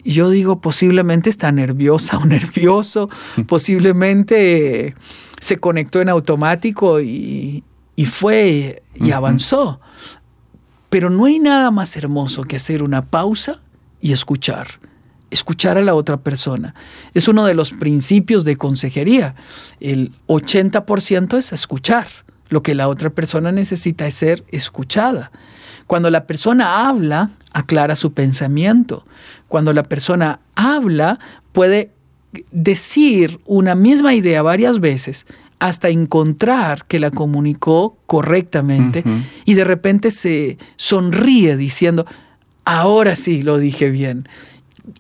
[0.04, 3.10] Y yo digo, posiblemente está nerviosa o nervioso,
[3.48, 4.96] posiblemente eh,
[5.40, 7.64] se conectó en automático y,
[7.96, 9.80] y fue y avanzó.
[10.90, 13.62] Pero no hay nada más hermoso que hacer una pausa
[14.02, 14.68] y escuchar.
[15.32, 16.74] escuchar a la otra persona.
[17.14, 19.36] Es uno de los principios de consejería.
[19.80, 22.08] El 80% es escuchar.
[22.50, 25.32] Lo que la otra persona necesita es ser escuchada.
[25.86, 29.06] Cuando la persona habla, aclara su pensamiento.
[29.48, 31.20] Cuando la persona habla,
[31.52, 31.92] puede
[32.52, 35.26] decir una misma idea varias veces
[35.60, 39.04] hasta encontrar que la comunicó correctamente
[39.46, 42.06] y de repente se sonríe diciendo,
[42.70, 44.28] ahora sí lo dije bien.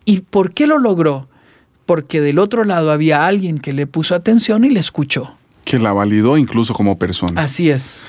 [0.05, 1.27] ¿Y por qué lo logró?
[1.85, 5.31] Porque del otro lado había alguien que le puso atención y le escuchó.
[5.65, 7.41] Que la validó incluso como persona.
[7.41, 8.03] Así es.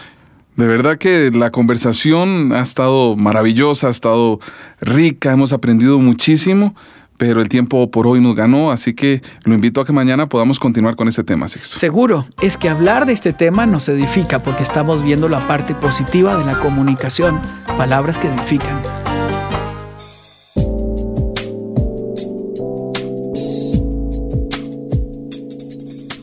[0.56, 4.40] De verdad que la conversación ha estado maravillosa, ha estado
[4.80, 6.74] rica, hemos aprendido muchísimo,
[7.16, 10.58] pero el tiempo por hoy nos ganó, así que lo invito a que mañana podamos
[10.58, 11.78] continuar con este tema, Sixto.
[11.78, 16.36] Seguro, es que hablar de este tema nos edifica porque estamos viendo la parte positiva
[16.36, 17.40] de la comunicación,
[17.78, 19.09] palabras que edifican.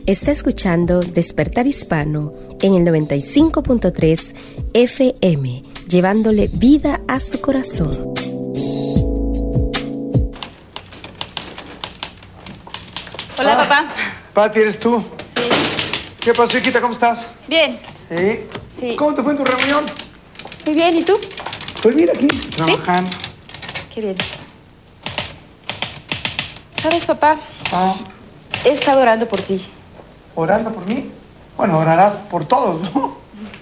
[0.08, 2.32] Está escuchando Despertar Hispano
[2.62, 4.34] en el 95.3
[4.72, 8.14] FM, llevándole vida a su corazón.
[13.38, 13.86] Hola, papá.
[14.32, 15.04] Pati, ¿eres tú?
[16.20, 16.80] ¿Qué pasó, hijita?
[16.80, 17.26] ¿Cómo estás?
[17.46, 17.78] Bien.
[18.08, 18.40] ¿Sí?
[18.80, 18.96] Sí.
[18.96, 19.84] ¿Cómo te fue en tu reunión?
[20.64, 21.20] Muy bien, ¿y tú?
[21.82, 23.10] Pues mira aquí, trabajando.
[23.94, 24.16] Qué bien.
[26.82, 27.36] ¿Sabes, papá?
[27.70, 27.94] Ah,
[28.64, 29.60] He estado orando por ti.
[30.38, 31.10] ¿Orando por mí?
[31.56, 33.16] Bueno, orarás por todos, ¿no?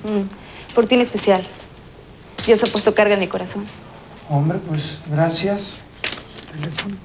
[0.05, 1.43] Mm, por ti en especial.
[2.45, 3.67] Dios ha puesto carga en mi corazón.
[4.29, 5.71] Hombre, pues gracias.
[6.53, 6.97] Teléfono.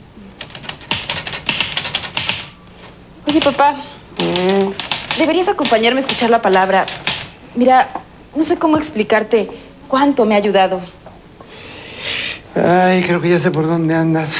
[3.25, 3.77] Oye, papá,
[5.17, 6.85] deberías acompañarme a escuchar la palabra.
[7.55, 7.87] Mira,
[8.35, 9.49] no sé cómo explicarte
[9.87, 10.81] cuánto me ha ayudado.
[12.55, 14.35] Ay, creo que ya sé por dónde andas.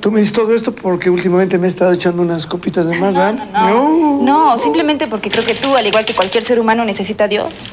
[0.00, 3.12] Tú me dices todo esto porque últimamente me he estado echando unas copitas de más,
[3.14, 3.34] ¿verdad?
[3.52, 7.28] No, no, simplemente porque creo que tú, al igual que cualquier ser humano, necesita a
[7.28, 7.72] Dios.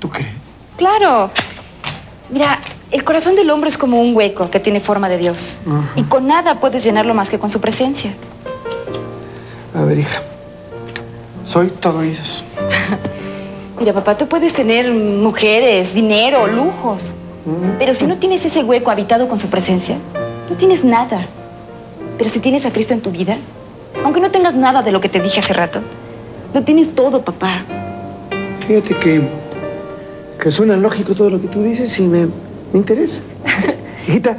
[0.00, 0.28] ¿Tú crees?
[0.76, 1.30] Claro.
[2.30, 5.56] Mira, el corazón del hombre es como un hueco que tiene forma de Dios.
[5.96, 8.14] Y con nada puedes llenarlo más que con su presencia.
[9.74, 10.22] A ver, hija.
[11.46, 12.44] Soy todo oídos.
[13.78, 17.14] Mira, papá, tú puedes tener mujeres, dinero, lujos.
[17.78, 19.96] Pero si no tienes ese hueco habitado con su presencia,
[20.48, 21.26] no tienes nada.
[22.16, 23.36] Pero si tienes a Cristo en tu vida,
[24.04, 25.80] aunque no tengas nada de lo que te dije hace rato,
[26.52, 27.62] lo tienes todo, papá.
[28.66, 29.22] Fíjate que,
[30.42, 32.26] que suena lógico todo lo que tú dices y me,
[32.72, 33.20] me interesa.
[34.08, 34.36] Hijita,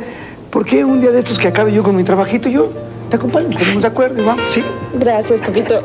[0.49, 2.71] ¿por qué un día de estos que acabe yo con mi trabajito, yo
[3.09, 3.49] te acompaño?
[3.49, 4.35] Nos ponemos de acuerdo, ¿va?
[4.47, 4.63] ¿Sí?
[4.95, 5.81] Gracias, papito.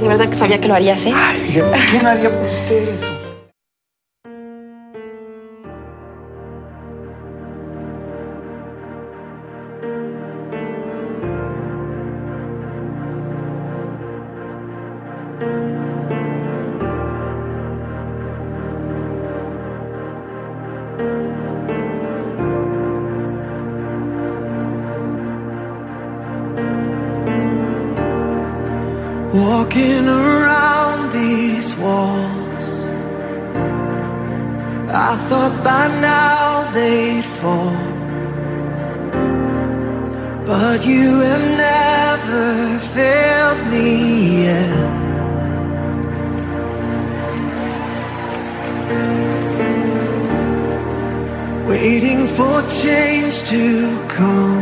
[0.00, 1.12] De verdad que sabía que lo harías, ¿eh?
[1.46, 3.17] Fíjate, ¿quién haría por usted
[31.80, 32.68] walls,
[34.90, 37.76] I thought by now they'd fall.
[40.46, 44.98] But you have never failed me yet.
[51.68, 53.64] Waiting for change to
[54.08, 54.57] come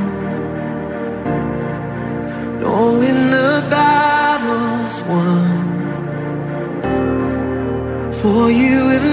[8.46, 9.05] For you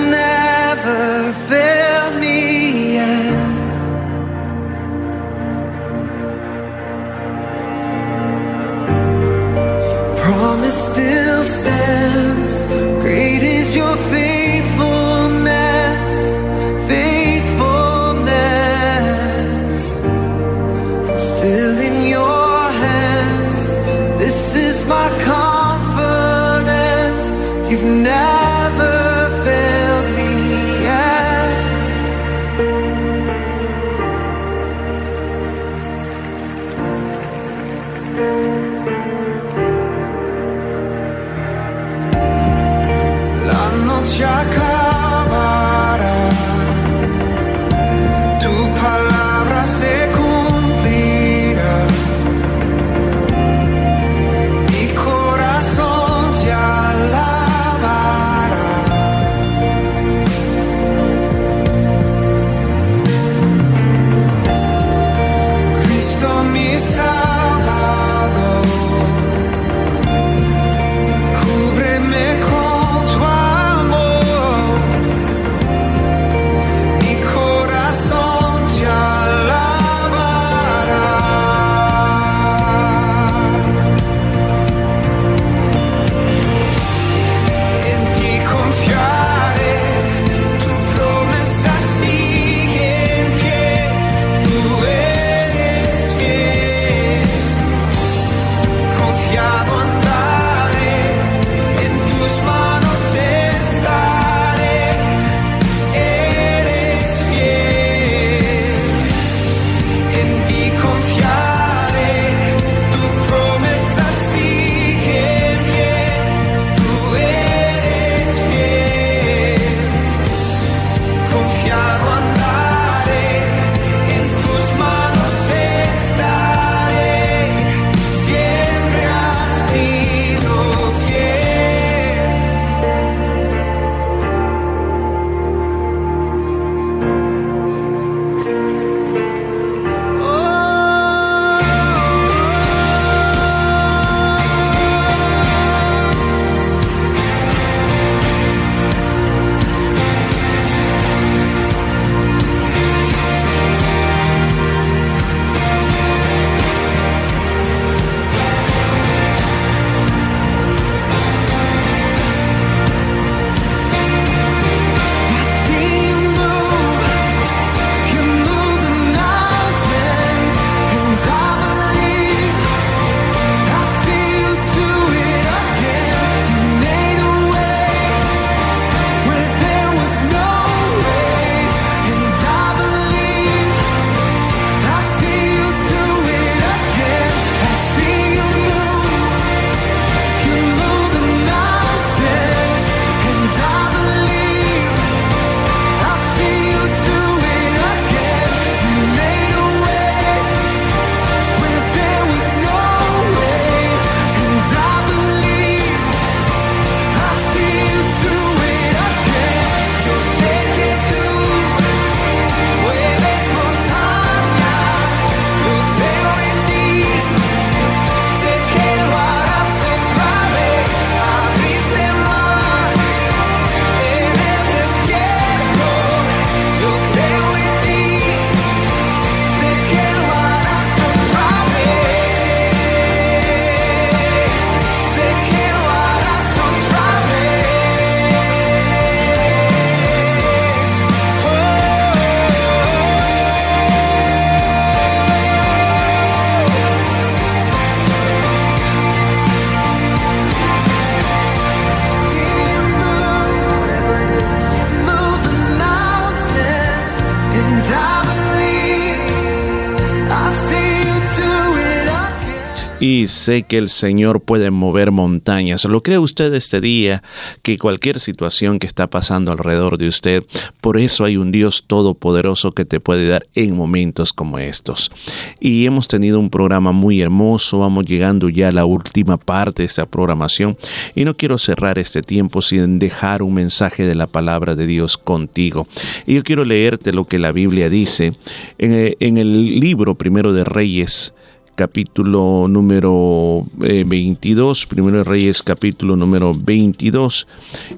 [263.27, 265.85] Sé que el Señor puede mover montañas.
[265.85, 267.23] ¿Lo cree usted este día?
[267.61, 270.43] Que cualquier situación que está pasando alrededor de usted,
[270.81, 275.11] por eso hay un Dios todopoderoso que te puede dar en momentos como estos.
[275.59, 277.79] Y hemos tenido un programa muy hermoso.
[277.79, 280.77] Vamos llegando ya a la última parte de esta programación.
[281.15, 285.17] Y no quiero cerrar este tiempo sin dejar un mensaje de la palabra de Dios
[285.17, 285.87] contigo.
[286.25, 288.33] Y yo quiero leerte lo que la Biblia dice
[288.77, 291.33] en, eh, en el libro primero de Reyes
[291.75, 297.47] capítulo número eh, 22, Primero de Reyes capítulo número 22,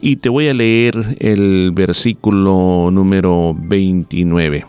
[0.01, 4.65] y te voy a leer el versículo número 29.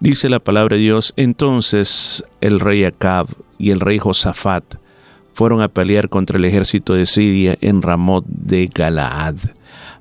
[0.00, 3.28] Dice la palabra de Dios, entonces el rey Acab
[3.58, 4.76] y el rey Josafat
[5.32, 9.36] fueron a pelear contra el ejército de Siria en Ramot de Galaad.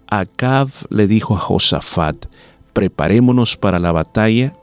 [0.07, 2.25] Acab le dijo a Josafat,
[2.73, 4.53] preparémonos para la batalla,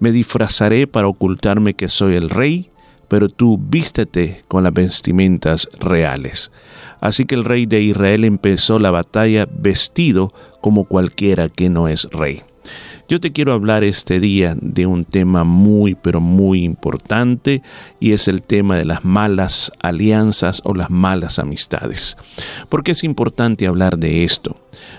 [0.00, 2.70] me disfrazaré para ocultarme que soy el rey,
[3.08, 6.50] pero tú vístete con las vestimentas reales.
[7.00, 12.04] Así que el rey de Israel empezó la batalla vestido como cualquiera que no es
[12.10, 12.42] rey.
[13.08, 17.62] Yo te quiero hablar este día de un tema muy, pero muy importante
[18.00, 22.16] y es el tema de las malas alianzas o las malas amistades.
[22.68, 24.56] ¿Por qué es importante hablar de esto?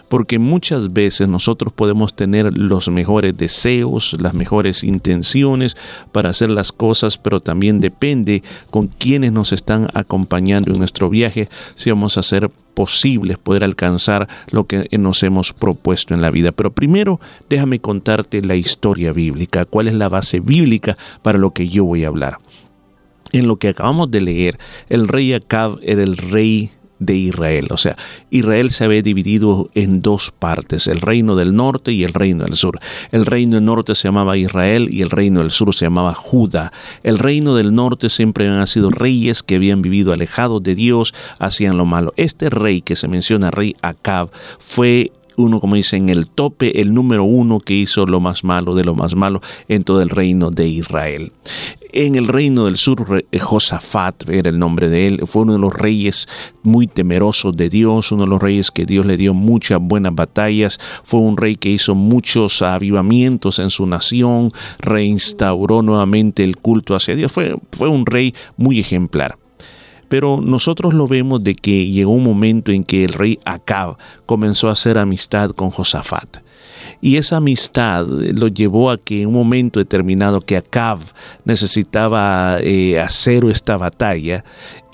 [0.09, 5.77] Porque muchas veces nosotros podemos tener los mejores deseos, las mejores intenciones
[6.11, 11.49] para hacer las cosas, pero también depende con quienes nos están acompañando en nuestro viaje
[11.75, 16.51] si vamos a hacer posibles poder alcanzar lo que nos hemos propuesto en la vida.
[16.51, 21.67] Pero primero déjame contarte la historia bíblica, cuál es la base bíblica para lo que
[21.67, 22.37] yo voy a hablar.
[23.31, 24.59] En lo que acabamos de leer,
[24.89, 26.69] el rey Acab era el rey
[26.99, 27.67] de Israel.
[27.71, 27.95] O sea,
[28.29, 32.55] Israel se había dividido en dos partes, el reino del norte y el reino del
[32.55, 32.79] sur.
[33.11, 36.71] El reino del norte se llamaba Israel y el reino del sur se llamaba Judá.
[37.03, 41.77] El reino del norte siempre han sido reyes que habían vivido alejados de Dios, hacían
[41.77, 42.13] lo malo.
[42.17, 44.29] Este rey que se menciona, rey Acab,
[44.59, 48.83] fue uno, como dicen, el tope, el número uno que hizo lo más malo de
[48.83, 51.31] lo más malo en todo el reino de Israel.
[51.93, 55.73] En el reino del sur, Josafat era el nombre de él, fue uno de los
[55.73, 56.27] reyes
[56.63, 60.79] muy temerosos de Dios, uno de los reyes que Dios le dio muchas buenas batallas,
[61.03, 67.15] fue un rey que hizo muchos avivamientos en su nación, reinstauró nuevamente el culto hacia
[67.15, 69.37] Dios, fue, fue un rey muy ejemplar.
[70.09, 74.69] Pero nosotros lo vemos de que llegó un momento en que el rey Acab comenzó
[74.69, 76.37] a hacer amistad con Josafat.
[77.01, 80.99] Y esa amistad lo llevó a que en un momento determinado que Acab
[81.45, 84.43] necesitaba eh, hacer esta batalla,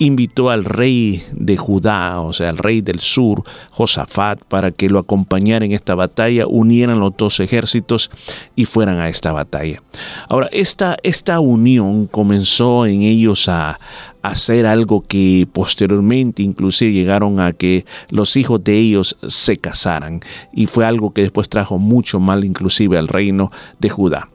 [0.04, 4.98] invitó al rey de Judá, o sea, al rey del sur, Josafat, para que lo
[4.98, 8.10] acompañara en esta batalla, unieran los dos ejércitos
[8.56, 9.82] y fueran a esta batalla.
[10.28, 13.78] Ahora, esta, esta unión comenzó en ellos a,
[14.24, 20.20] hacer algo que posteriormente inclusive llegaron a que los hijos de ellos se casaran
[20.50, 24.30] y fue algo que después trajo mucho mal inclusive al reino de Judá.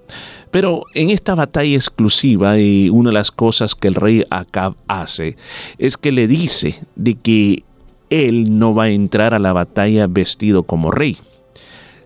[0.52, 5.38] Pero en esta batalla exclusiva, y una de las cosas que el rey Acab hace
[5.78, 7.64] es que le dice de que
[8.10, 11.18] él no va a entrar a la batalla vestido como rey,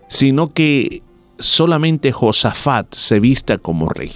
[0.08, 1.02] sino que
[1.38, 4.12] solamente Josafat se vista como rey.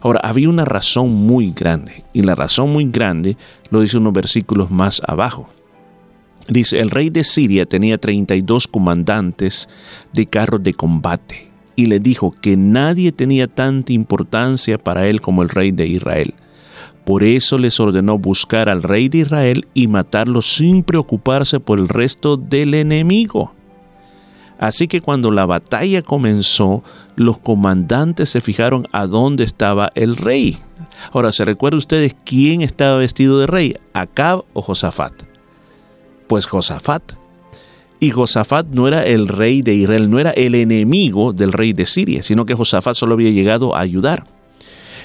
[0.00, 3.36] Ahora, había una razón muy grande, y la razón muy grande
[3.70, 5.48] lo dice unos versículos más abajo.
[6.48, 9.68] Dice, el rey de Siria tenía 32 comandantes
[10.12, 15.42] de carros de combate, y le dijo que nadie tenía tanta importancia para él como
[15.42, 16.34] el rey de Israel.
[17.04, 21.88] Por eso les ordenó buscar al rey de Israel y matarlo sin preocuparse por el
[21.88, 23.52] resto del enemigo.
[24.58, 26.82] Así que cuando la batalla comenzó,
[27.14, 30.58] los comandantes se fijaron a dónde estaba el rey.
[31.12, 33.76] Ahora, ¿se recuerdan ustedes quién estaba vestido de rey?
[33.92, 35.12] ¿Acab o Josafat?
[36.26, 37.12] Pues Josafat.
[37.98, 41.86] Y Josafat no era el rey de Israel, no era el enemigo del rey de
[41.86, 44.26] Siria, sino que Josafat solo había llegado a ayudar.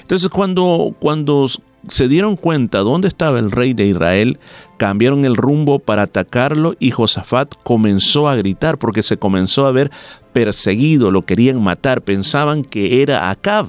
[0.02, 1.48] Entonces cuando, cuando
[1.88, 4.38] se dieron cuenta dónde estaba el rey de Israel,
[4.76, 9.90] cambiaron el rumbo para atacarlo y Josafat comenzó a gritar porque se comenzó a ver
[10.32, 13.66] perseguido, lo querían matar, pensaban que era Acab.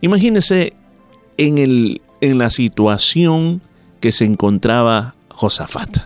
[0.00, 0.74] Imagínense
[1.36, 3.60] en, el, en la situación
[4.00, 5.98] que se encontraba Josafat,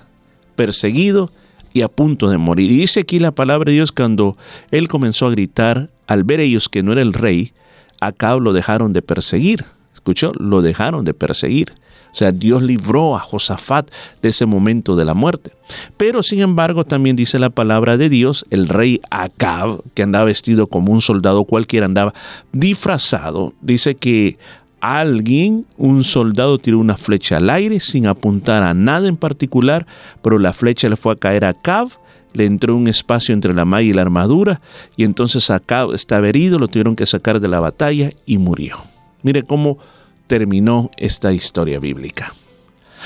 [0.57, 1.31] perseguido
[1.73, 2.71] y a punto de morir.
[2.71, 4.37] Y dice aquí la palabra de Dios cuando
[4.71, 7.53] él comenzó a gritar, al ver ellos que no era el rey,
[8.01, 9.65] Acab lo dejaron de perseguir.
[9.95, 10.33] ¿Escuchó?
[10.39, 11.73] Lo dejaron de perseguir.
[12.13, 13.91] O sea, Dios libró a Josafat
[14.21, 15.53] de ese momento de la muerte.
[15.97, 20.67] Pero sin embargo, también dice la palabra de Dios, el rey Acab, que andaba vestido
[20.67, 22.13] como un soldado cualquiera, andaba
[22.53, 24.37] disfrazado, dice que
[24.83, 29.87] alguien, un soldado tiró una flecha al aire sin apuntar a nada en particular,
[30.23, 31.89] pero la flecha le fue a caer a Cab,
[32.35, 34.61] le entró un espacio entre la malla y la armadura,
[34.97, 38.79] y entonces Acab estaba herido, lo tuvieron que sacar de la batalla y murió.
[39.23, 39.79] Mire cómo
[40.27, 42.35] terminó esta historia bíblica.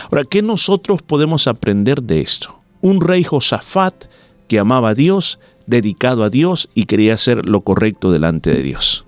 [0.05, 2.59] Ahora, ¿qué nosotros podemos aprender de esto?
[2.81, 4.07] Un rey Josafat
[4.49, 9.05] que amaba a Dios, dedicado a Dios y quería hacer lo correcto delante de Dios.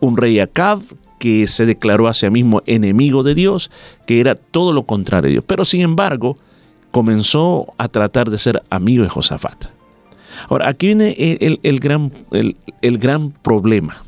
[0.00, 0.80] Un rey Acab
[1.24, 3.70] que se declaró a sí mismo enemigo de Dios,
[4.06, 5.44] que era todo lo contrario de Dios.
[5.46, 6.36] Pero sin embargo,
[6.90, 9.68] comenzó a tratar de ser amigo de Josafat.
[10.50, 11.14] Ahora, aquí viene
[11.62, 14.04] el, gran, el gran problema.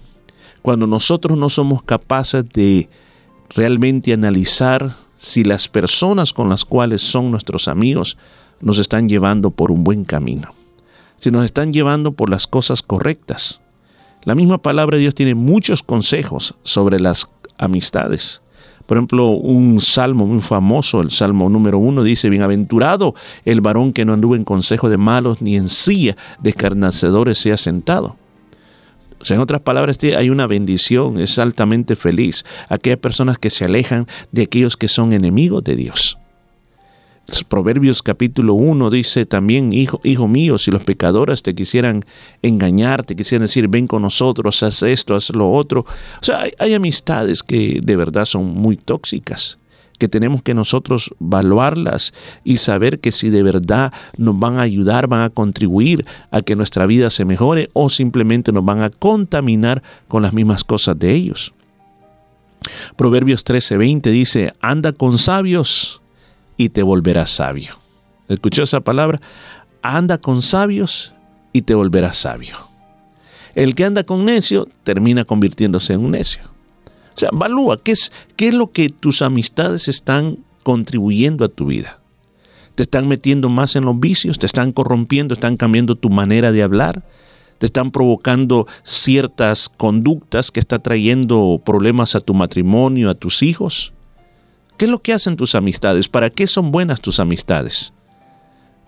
[0.61, 2.91] Cuando nosotros no somos capaces de
[3.49, 8.19] realmente analizar si las personas con las cuales son nuestros amigos
[8.61, 10.53] nos están llevando por un buen camino,
[11.17, 13.63] si nos están llevando por las cosas correctas.
[14.27, 18.43] La misma palabra de Dios tiene muchos consejos sobre las amistades.
[18.85, 24.05] Por ejemplo, un salmo muy famoso, el salmo número uno, dice, bienaventurado el varón que
[24.05, 28.17] no anduvo en consejo de malos, ni en silla de escarnecedores sea sentado.
[29.21, 32.45] O sea, en otras palabras, hay una bendición, es altamente feliz.
[32.69, 36.19] Aquellas personas que se alejan de aquellos que son enemigos de Dios.
[37.49, 42.05] Proverbios capítulo 1 dice también, hijo, hijo mío, si los pecadores te quisieran
[42.41, 45.81] engañar, te quisieran decir, ven con nosotros, haz esto, haz lo otro.
[45.81, 49.59] O sea, hay, amistades que de verdad son muy tóxicas
[49.99, 52.13] que tenemos que nosotros evaluarlas
[52.45, 56.55] y saber que si de verdad nos van a ayudar, van a contribuir a que
[56.55, 61.13] nuestra vida se mejore o simplemente nos van a contaminar con las mismas cosas de
[61.13, 61.55] ellos.
[62.97, 66.03] Proverbios 13:20 dice, anda con sabios
[66.57, 67.79] y te volverás sabio.
[68.29, 69.21] ¿Escuchó esa palabra?
[69.83, 71.13] Anda con sabios
[71.53, 72.57] y te volverás sabio.
[73.55, 76.43] El que anda con necio termina convirtiéndose en un necio.
[76.45, 81.67] O sea, evalúa qué es, qué es lo que tus amistades están contribuyendo a tu
[81.67, 81.99] vida.
[82.75, 86.63] Te están metiendo más en los vicios, te están corrompiendo, están cambiando tu manera de
[86.63, 87.05] hablar,
[87.57, 93.95] te están provocando ciertas conductas que está trayendo problemas a tu matrimonio, a tus hijos.
[94.77, 96.09] ¿Qué es lo que hacen tus amistades?
[96.09, 97.93] ¿Para qué son buenas tus amistades?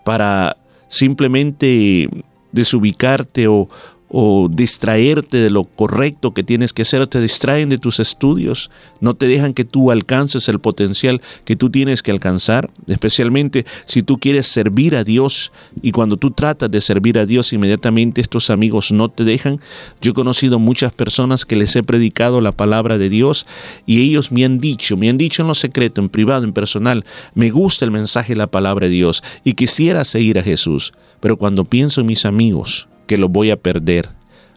[0.05, 0.57] ¿Para
[0.89, 2.09] simplemente
[2.53, 3.69] desubicarte o,
[4.11, 8.71] o distraerte de lo correcto que tienes que hacer, te distraen de tus estudios,
[9.01, 14.03] no te dejan que tú alcances el potencial que tú tienes que alcanzar, especialmente si
[14.03, 15.53] tú quieres servir a Dios
[15.83, 19.61] y cuando tú tratas de servir a Dios inmediatamente estos amigos no te dejan.
[20.01, 23.47] Yo he conocido muchas personas que les he predicado la palabra de Dios
[23.87, 27.05] y ellos me han dicho, me han dicho en lo secreto, en privado, en personal,
[27.35, 31.37] me gusta el mensaje de la palabra de Dios y quisiera seguir a Jesús, pero
[31.37, 34.11] cuando pienso en mis amigos, que lo voy a perder,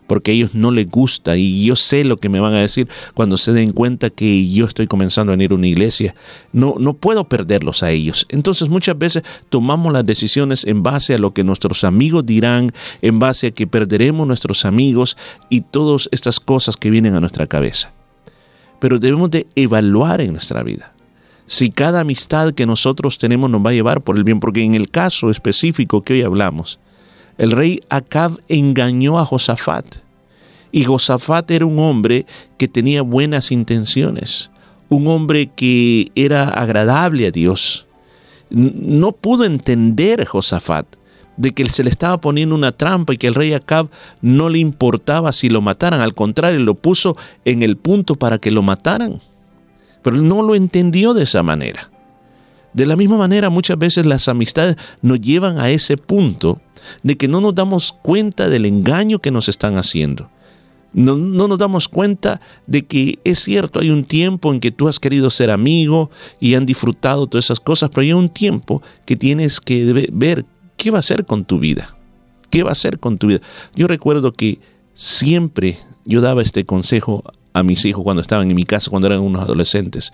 [0.05, 2.87] porque a ellos no les gusta y yo sé lo que me van a decir
[3.13, 6.13] cuando se den cuenta que yo estoy comenzando a venir a una iglesia.
[6.51, 8.27] No, no puedo perderlos a ellos.
[8.29, 12.69] Entonces muchas veces tomamos las decisiones en base a lo que nuestros amigos dirán,
[13.01, 15.17] en base a que perderemos nuestros amigos
[15.49, 17.93] y todas estas cosas que vienen a nuestra cabeza.
[18.79, 20.93] Pero debemos de evaluar en nuestra vida
[21.51, 24.73] si cada amistad que nosotros tenemos nos va a llevar por el bien, porque en
[24.73, 26.79] el caso específico que hoy hablamos,
[27.41, 29.95] el rey Acab engañó a Josafat.
[30.71, 32.27] Y Josafat era un hombre
[32.59, 34.51] que tenía buenas intenciones,
[34.89, 37.87] un hombre que era agradable a Dios.
[38.51, 40.85] No pudo entender Josafat
[41.35, 43.89] de que se le estaba poniendo una trampa y que el rey Acab
[44.21, 48.51] no le importaba si lo mataran, al contrario, lo puso en el punto para que
[48.51, 49.19] lo mataran.
[50.03, 51.89] Pero no lo entendió de esa manera.
[52.73, 56.61] De la misma manera, muchas veces las amistades nos llevan a ese punto
[57.03, 60.29] de que no nos damos cuenta del engaño que nos están haciendo.
[60.93, 64.89] No, no, nos damos cuenta de que es cierto, hay un tiempo en que tú
[64.89, 69.15] has querido ser amigo y han disfrutado todas esas cosas, pero hay un tiempo que
[69.15, 70.45] tienes que ver
[70.75, 71.95] qué va a hacer con tu vida.
[72.49, 73.39] ¿Qué va a hacer con tu vida?
[73.73, 74.59] Yo recuerdo que
[74.93, 79.21] siempre yo daba este consejo a mis hijos cuando estaban en mi casa, cuando eran
[79.21, 80.11] unos adolescentes.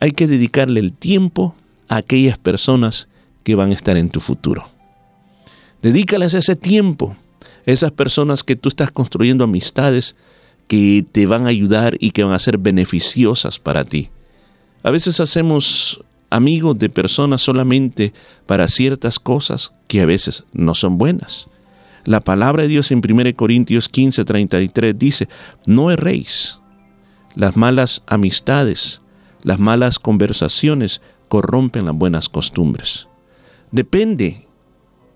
[0.00, 1.54] Hay que dedicarle el tiempo
[1.88, 3.08] a aquellas personas
[3.42, 4.66] que van a estar en tu futuro.
[5.82, 7.16] Dedícales ese tiempo
[7.68, 10.16] esas personas que tú estás construyendo amistades
[10.68, 14.08] que te van a ayudar y que van a ser beneficiosas para ti.
[14.82, 18.14] A veces hacemos amigos de personas solamente
[18.46, 21.48] para ciertas cosas que a veces no son buenas.
[22.04, 25.28] La palabra de Dios en 1 Corintios 15, 33 dice,
[25.66, 26.58] no erréis.
[27.34, 29.02] Las malas amistades,
[29.42, 33.08] las malas conversaciones corrompen las buenas costumbres.
[33.72, 34.47] Depende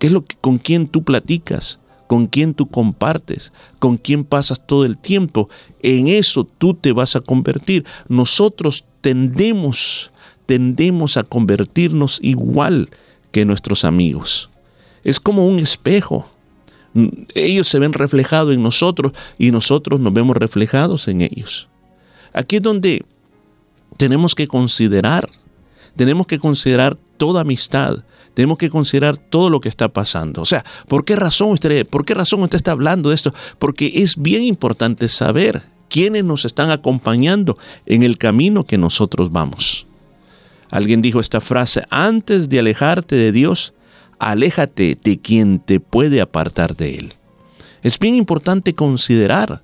[0.03, 1.79] ¿Qué es lo que con quién tú platicas?
[2.07, 5.47] con quién tú compartes, con quién pasas todo el tiempo.
[5.81, 7.85] En eso tú te vas a convertir.
[8.09, 10.11] Nosotros tendemos,
[10.45, 12.89] tendemos a convertirnos igual
[13.31, 14.49] que nuestros amigos.
[15.05, 16.27] Es como un espejo.
[17.33, 21.69] Ellos se ven reflejados en nosotros y nosotros nos vemos reflejados en ellos.
[22.33, 23.05] Aquí es donde
[23.95, 25.29] tenemos que considerar,
[25.95, 28.03] tenemos que considerar toda amistad,
[28.33, 30.41] tenemos que considerar todo lo que está pasando.
[30.41, 33.33] O sea, ¿por qué razón usted, por qué razón usted está hablando de esto?
[33.59, 39.85] Porque es bien importante saber quiénes nos están acompañando en el camino que nosotros vamos.
[40.71, 43.73] Alguien dijo esta frase, antes de alejarte de Dios,
[44.17, 47.13] aléjate de quien te puede apartar de Él.
[47.83, 49.61] Es bien importante considerar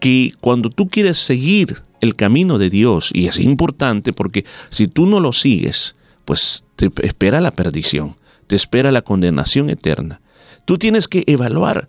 [0.00, 5.06] que cuando tú quieres seguir el camino de Dios, y es importante porque si tú
[5.06, 8.16] no lo sigues, pues te espera la perdición,
[8.46, 10.20] te espera la condenación eterna.
[10.64, 11.88] Tú tienes que evaluar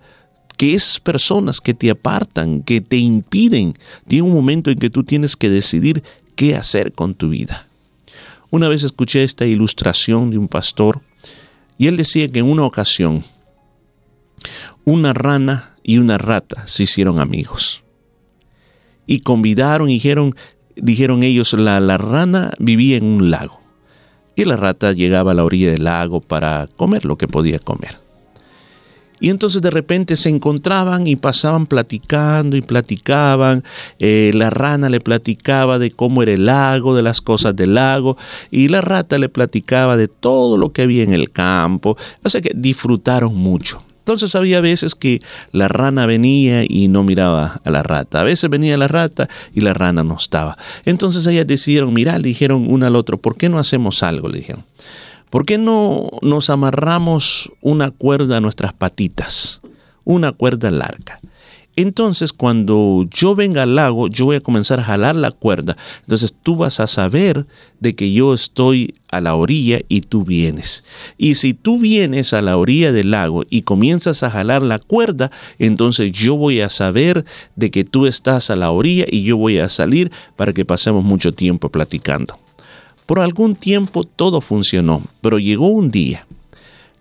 [0.58, 3.74] que esas personas que te apartan, que te impiden,
[4.08, 6.04] tiene un momento en que tú tienes que decidir
[6.36, 7.68] qué hacer con tu vida.
[8.50, 11.02] Una vez escuché esta ilustración de un pastor
[11.78, 13.24] y él decía que en una ocasión
[14.86, 17.84] una rana y una rata se hicieron amigos.
[19.12, 20.36] Y convidaron dijeron,
[20.78, 23.60] dijeron ellos, la, la rana vivía en un lago
[24.38, 27.98] y la rata llegaba a la orilla del lago para comer lo que podía comer.
[29.20, 33.66] Y entonces de repente se encontraban y pasaban platicando y platicaban.
[34.00, 38.16] Eh, la rana le platicaba de cómo era el lago, de las cosas del lago,
[38.50, 41.98] y la rata le platicaba de todo lo que había en el campo.
[42.24, 43.84] Sea que disfrutaron mucho.
[44.02, 45.22] Entonces había veces que
[45.52, 48.22] la rana venía y no miraba a la rata.
[48.22, 50.58] A veces venía la rata y la rana no estaba.
[50.86, 54.28] Entonces ellas decidieron mirar, dijeron una al otro, ¿por qué no hacemos algo?
[54.28, 54.66] Le dijeron.
[55.30, 59.62] ¿Por qué no nos amarramos una cuerda a nuestras patitas?
[60.04, 61.20] Una cuerda larga.
[61.76, 65.78] Entonces, cuando yo venga al lago, yo voy a comenzar a jalar la cuerda.
[66.02, 67.46] Entonces, tú vas a saber
[67.80, 70.84] de que yo estoy a la orilla y tú vienes.
[71.18, 75.32] Y si tú vienes a la orilla del lago y comienzas a jalar la cuerda,
[75.60, 77.26] entonces yo voy a saber
[77.56, 81.04] de que tú estás a la orilla y yo voy a salir para que pasemos
[81.04, 82.38] mucho tiempo platicando.
[83.06, 86.26] Por algún tiempo todo funcionó, pero llegó un día.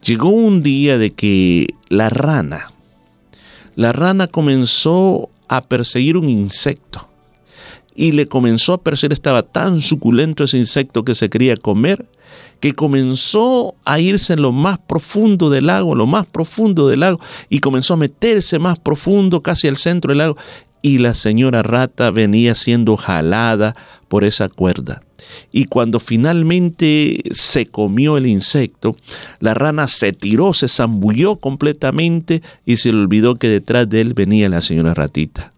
[0.03, 2.73] Llegó un día de que la rana,
[3.81, 7.09] la rana comenzó a perseguir un insecto.
[7.95, 12.05] Y le comenzó a perseguir, estaba tan suculento ese insecto que se quería comer,
[12.61, 17.21] que comenzó a irse en lo más profundo del lago, lo más profundo del lago,
[17.49, 20.37] y comenzó a meterse más profundo, casi al centro del lago,
[20.83, 23.77] y la señora rata venía siendo jalada
[24.09, 25.03] por esa cuerda.
[25.53, 28.95] Y cuando finalmente se comió el insecto,
[29.39, 34.15] la rana se tiró, se zambulló completamente y se le olvidó que detrás de él
[34.15, 35.53] venía la señora ratita.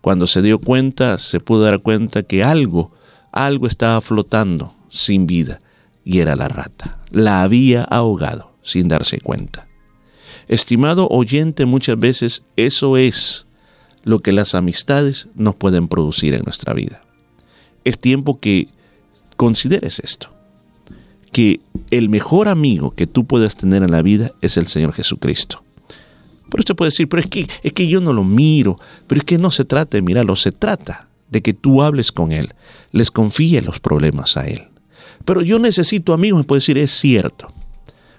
[0.00, 2.92] Cuando se dio cuenta, se pudo dar cuenta que algo,
[3.32, 5.60] algo estaba flotando sin vida
[6.04, 6.98] y era la rata.
[7.10, 9.66] La había ahogado sin darse cuenta.
[10.48, 13.46] Estimado oyente, muchas veces eso es
[14.02, 17.02] lo que las amistades nos pueden producir en nuestra vida.
[17.84, 18.68] Es tiempo que
[19.36, 20.30] consideres esto,
[21.32, 21.60] que
[21.90, 25.62] el mejor amigo que tú puedes tener en la vida es el Señor Jesucristo.
[26.50, 29.24] Pero usted puede decir, pero es que, es que yo no lo miro, pero es
[29.24, 32.54] que no se trata de mirarlo, se trata de que tú hables con Él,
[32.90, 34.62] les confíes los problemas a Él.
[35.24, 37.52] Pero yo necesito amigos, me puede decir, es cierto.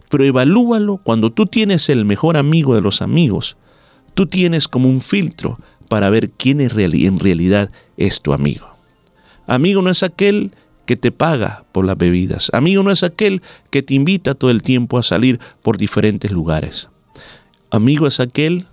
[0.10, 3.58] Pero evalúalo cuando tú tienes el mejor amigo de los amigos,
[4.14, 5.60] tú tienes como un filtro
[5.92, 6.70] para ver quién en
[7.20, 8.66] realidad es tu amigo.
[9.46, 10.52] Amigo no es aquel
[10.86, 12.50] que te paga por las bebidas.
[12.54, 13.42] Amigo no es aquel
[13.72, 16.88] que te invita todo el tiempo a salir por diferentes lugares.
[17.72, 18.68] Amigo es aquel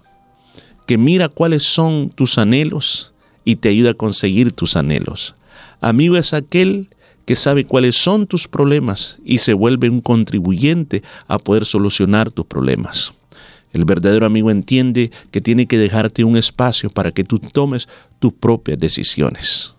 [0.86, 3.12] que mira cuáles son tus anhelos
[3.45, 5.35] y te ayuda a conseguir tus anhelos.
[5.81, 6.89] Amigo es aquel
[7.24, 12.47] que sabe cuáles son tus problemas y se vuelve un contribuyente a poder solucionar tus
[12.47, 13.12] problemas.
[13.73, 17.89] El verdadero amigo entiende que tiene que dejarte un espacio para que tú tomes
[18.19, 19.74] tus propias decisiones.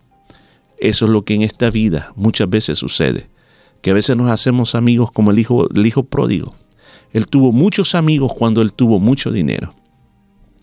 [0.77, 3.29] Eso es lo que en esta vida muchas veces sucede,
[3.81, 6.55] que a veces nos hacemos amigos como el hijo, el hijo pródigo.
[7.11, 9.73] Él tuvo muchos amigos cuando él tuvo mucho dinero,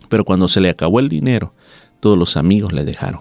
[0.08, 1.52] pero cuando se le acabó el dinero,
[2.00, 3.20] todos los amigos le dejaron.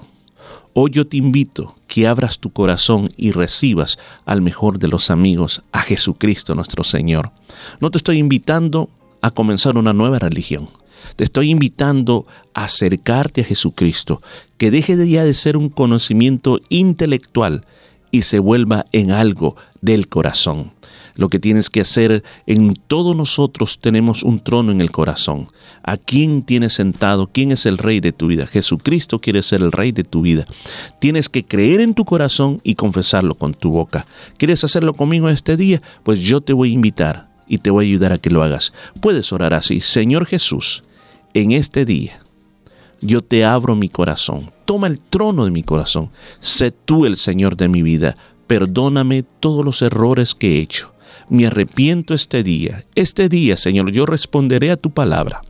[0.73, 5.63] Hoy yo te invito que abras tu corazón y recibas al mejor de los amigos,
[5.71, 7.31] a Jesucristo nuestro Señor.
[7.79, 8.89] No te estoy invitando
[9.25, 10.69] a comenzar una nueva religión.
[11.15, 14.21] Te estoy invitando a acercarte a Jesucristo,
[14.59, 17.65] que deje de ya de ser un conocimiento intelectual
[18.11, 20.73] y se vuelva en algo del corazón.
[21.15, 25.47] Lo que tienes que hacer, en todos nosotros tenemos un trono en el corazón.
[25.81, 27.25] ¿A quién tienes sentado?
[27.25, 28.45] ¿Quién es el rey de tu vida?
[28.45, 30.45] Jesucristo quiere ser el rey de tu vida.
[30.99, 34.05] Tienes que creer en tu corazón y confesarlo con tu boca.
[34.37, 35.81] ¿Quieres hacerlo conmigo este día?
[36.03, 38.73] Pues yo te voy a invitar y te voy a ayudar a que lo hagas.
[39.01, 40.83] Puedes orar así, Señor Jesús,
[41.33, 42.19] en este día
[43.01, 44.51] yo te abro mi corazón.
[44.65, 46.09] Toma el trono de mi corazón.
[46.39, 48.17] Sé tú el Señor de mi vida.
[48.47, 50.93] Perdóname todos los errores que he hecho.
[51.29, 52.85] Me arrepiento este día.
[52.95, 55.41] Este día, Señor, yo responderé a tu palabra.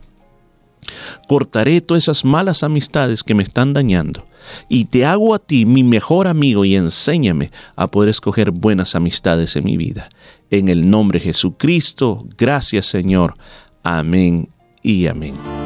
[1.28, 4.26] Cortaré todas esas malas amistades que me están dañando.
[4.68, 9.56] Y te hago a ti mi mejor amigo y enséñame a poder escoger buenas amistades
[9.56, 10.08] en mi vida.
[10.50, 13.34] En el nombre de Jesucristo, gracias Señor.
[13.82, 14.48] Amén
[14.82, 15.65] y amén.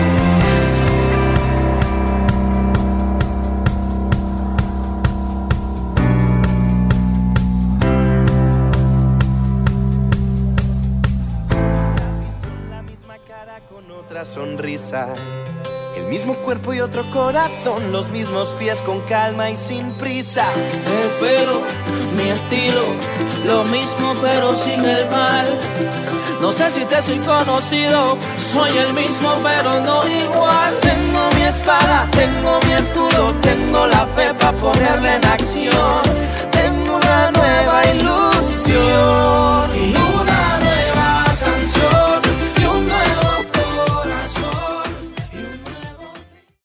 [14.21, 15.07] la sonrisa.
[15.97, 20.45] El mismo cuerpo y otro corazón, los mismos pies con calma y sin prisa.
[20.53, 21.09] El
[22.17, 22.83] mi estilo,
[23.47, 25.47] lo mismo pero sin el mal.
[26.39, 30.71] No sé si te soy conocido, soy el mismo pero no igual.
[30.81, 36.01] Tengo mi espada, tengo mi escudo, tengo la fe para ponerla en acción.
[36.51, 38.10] Tengo una nueva ilusión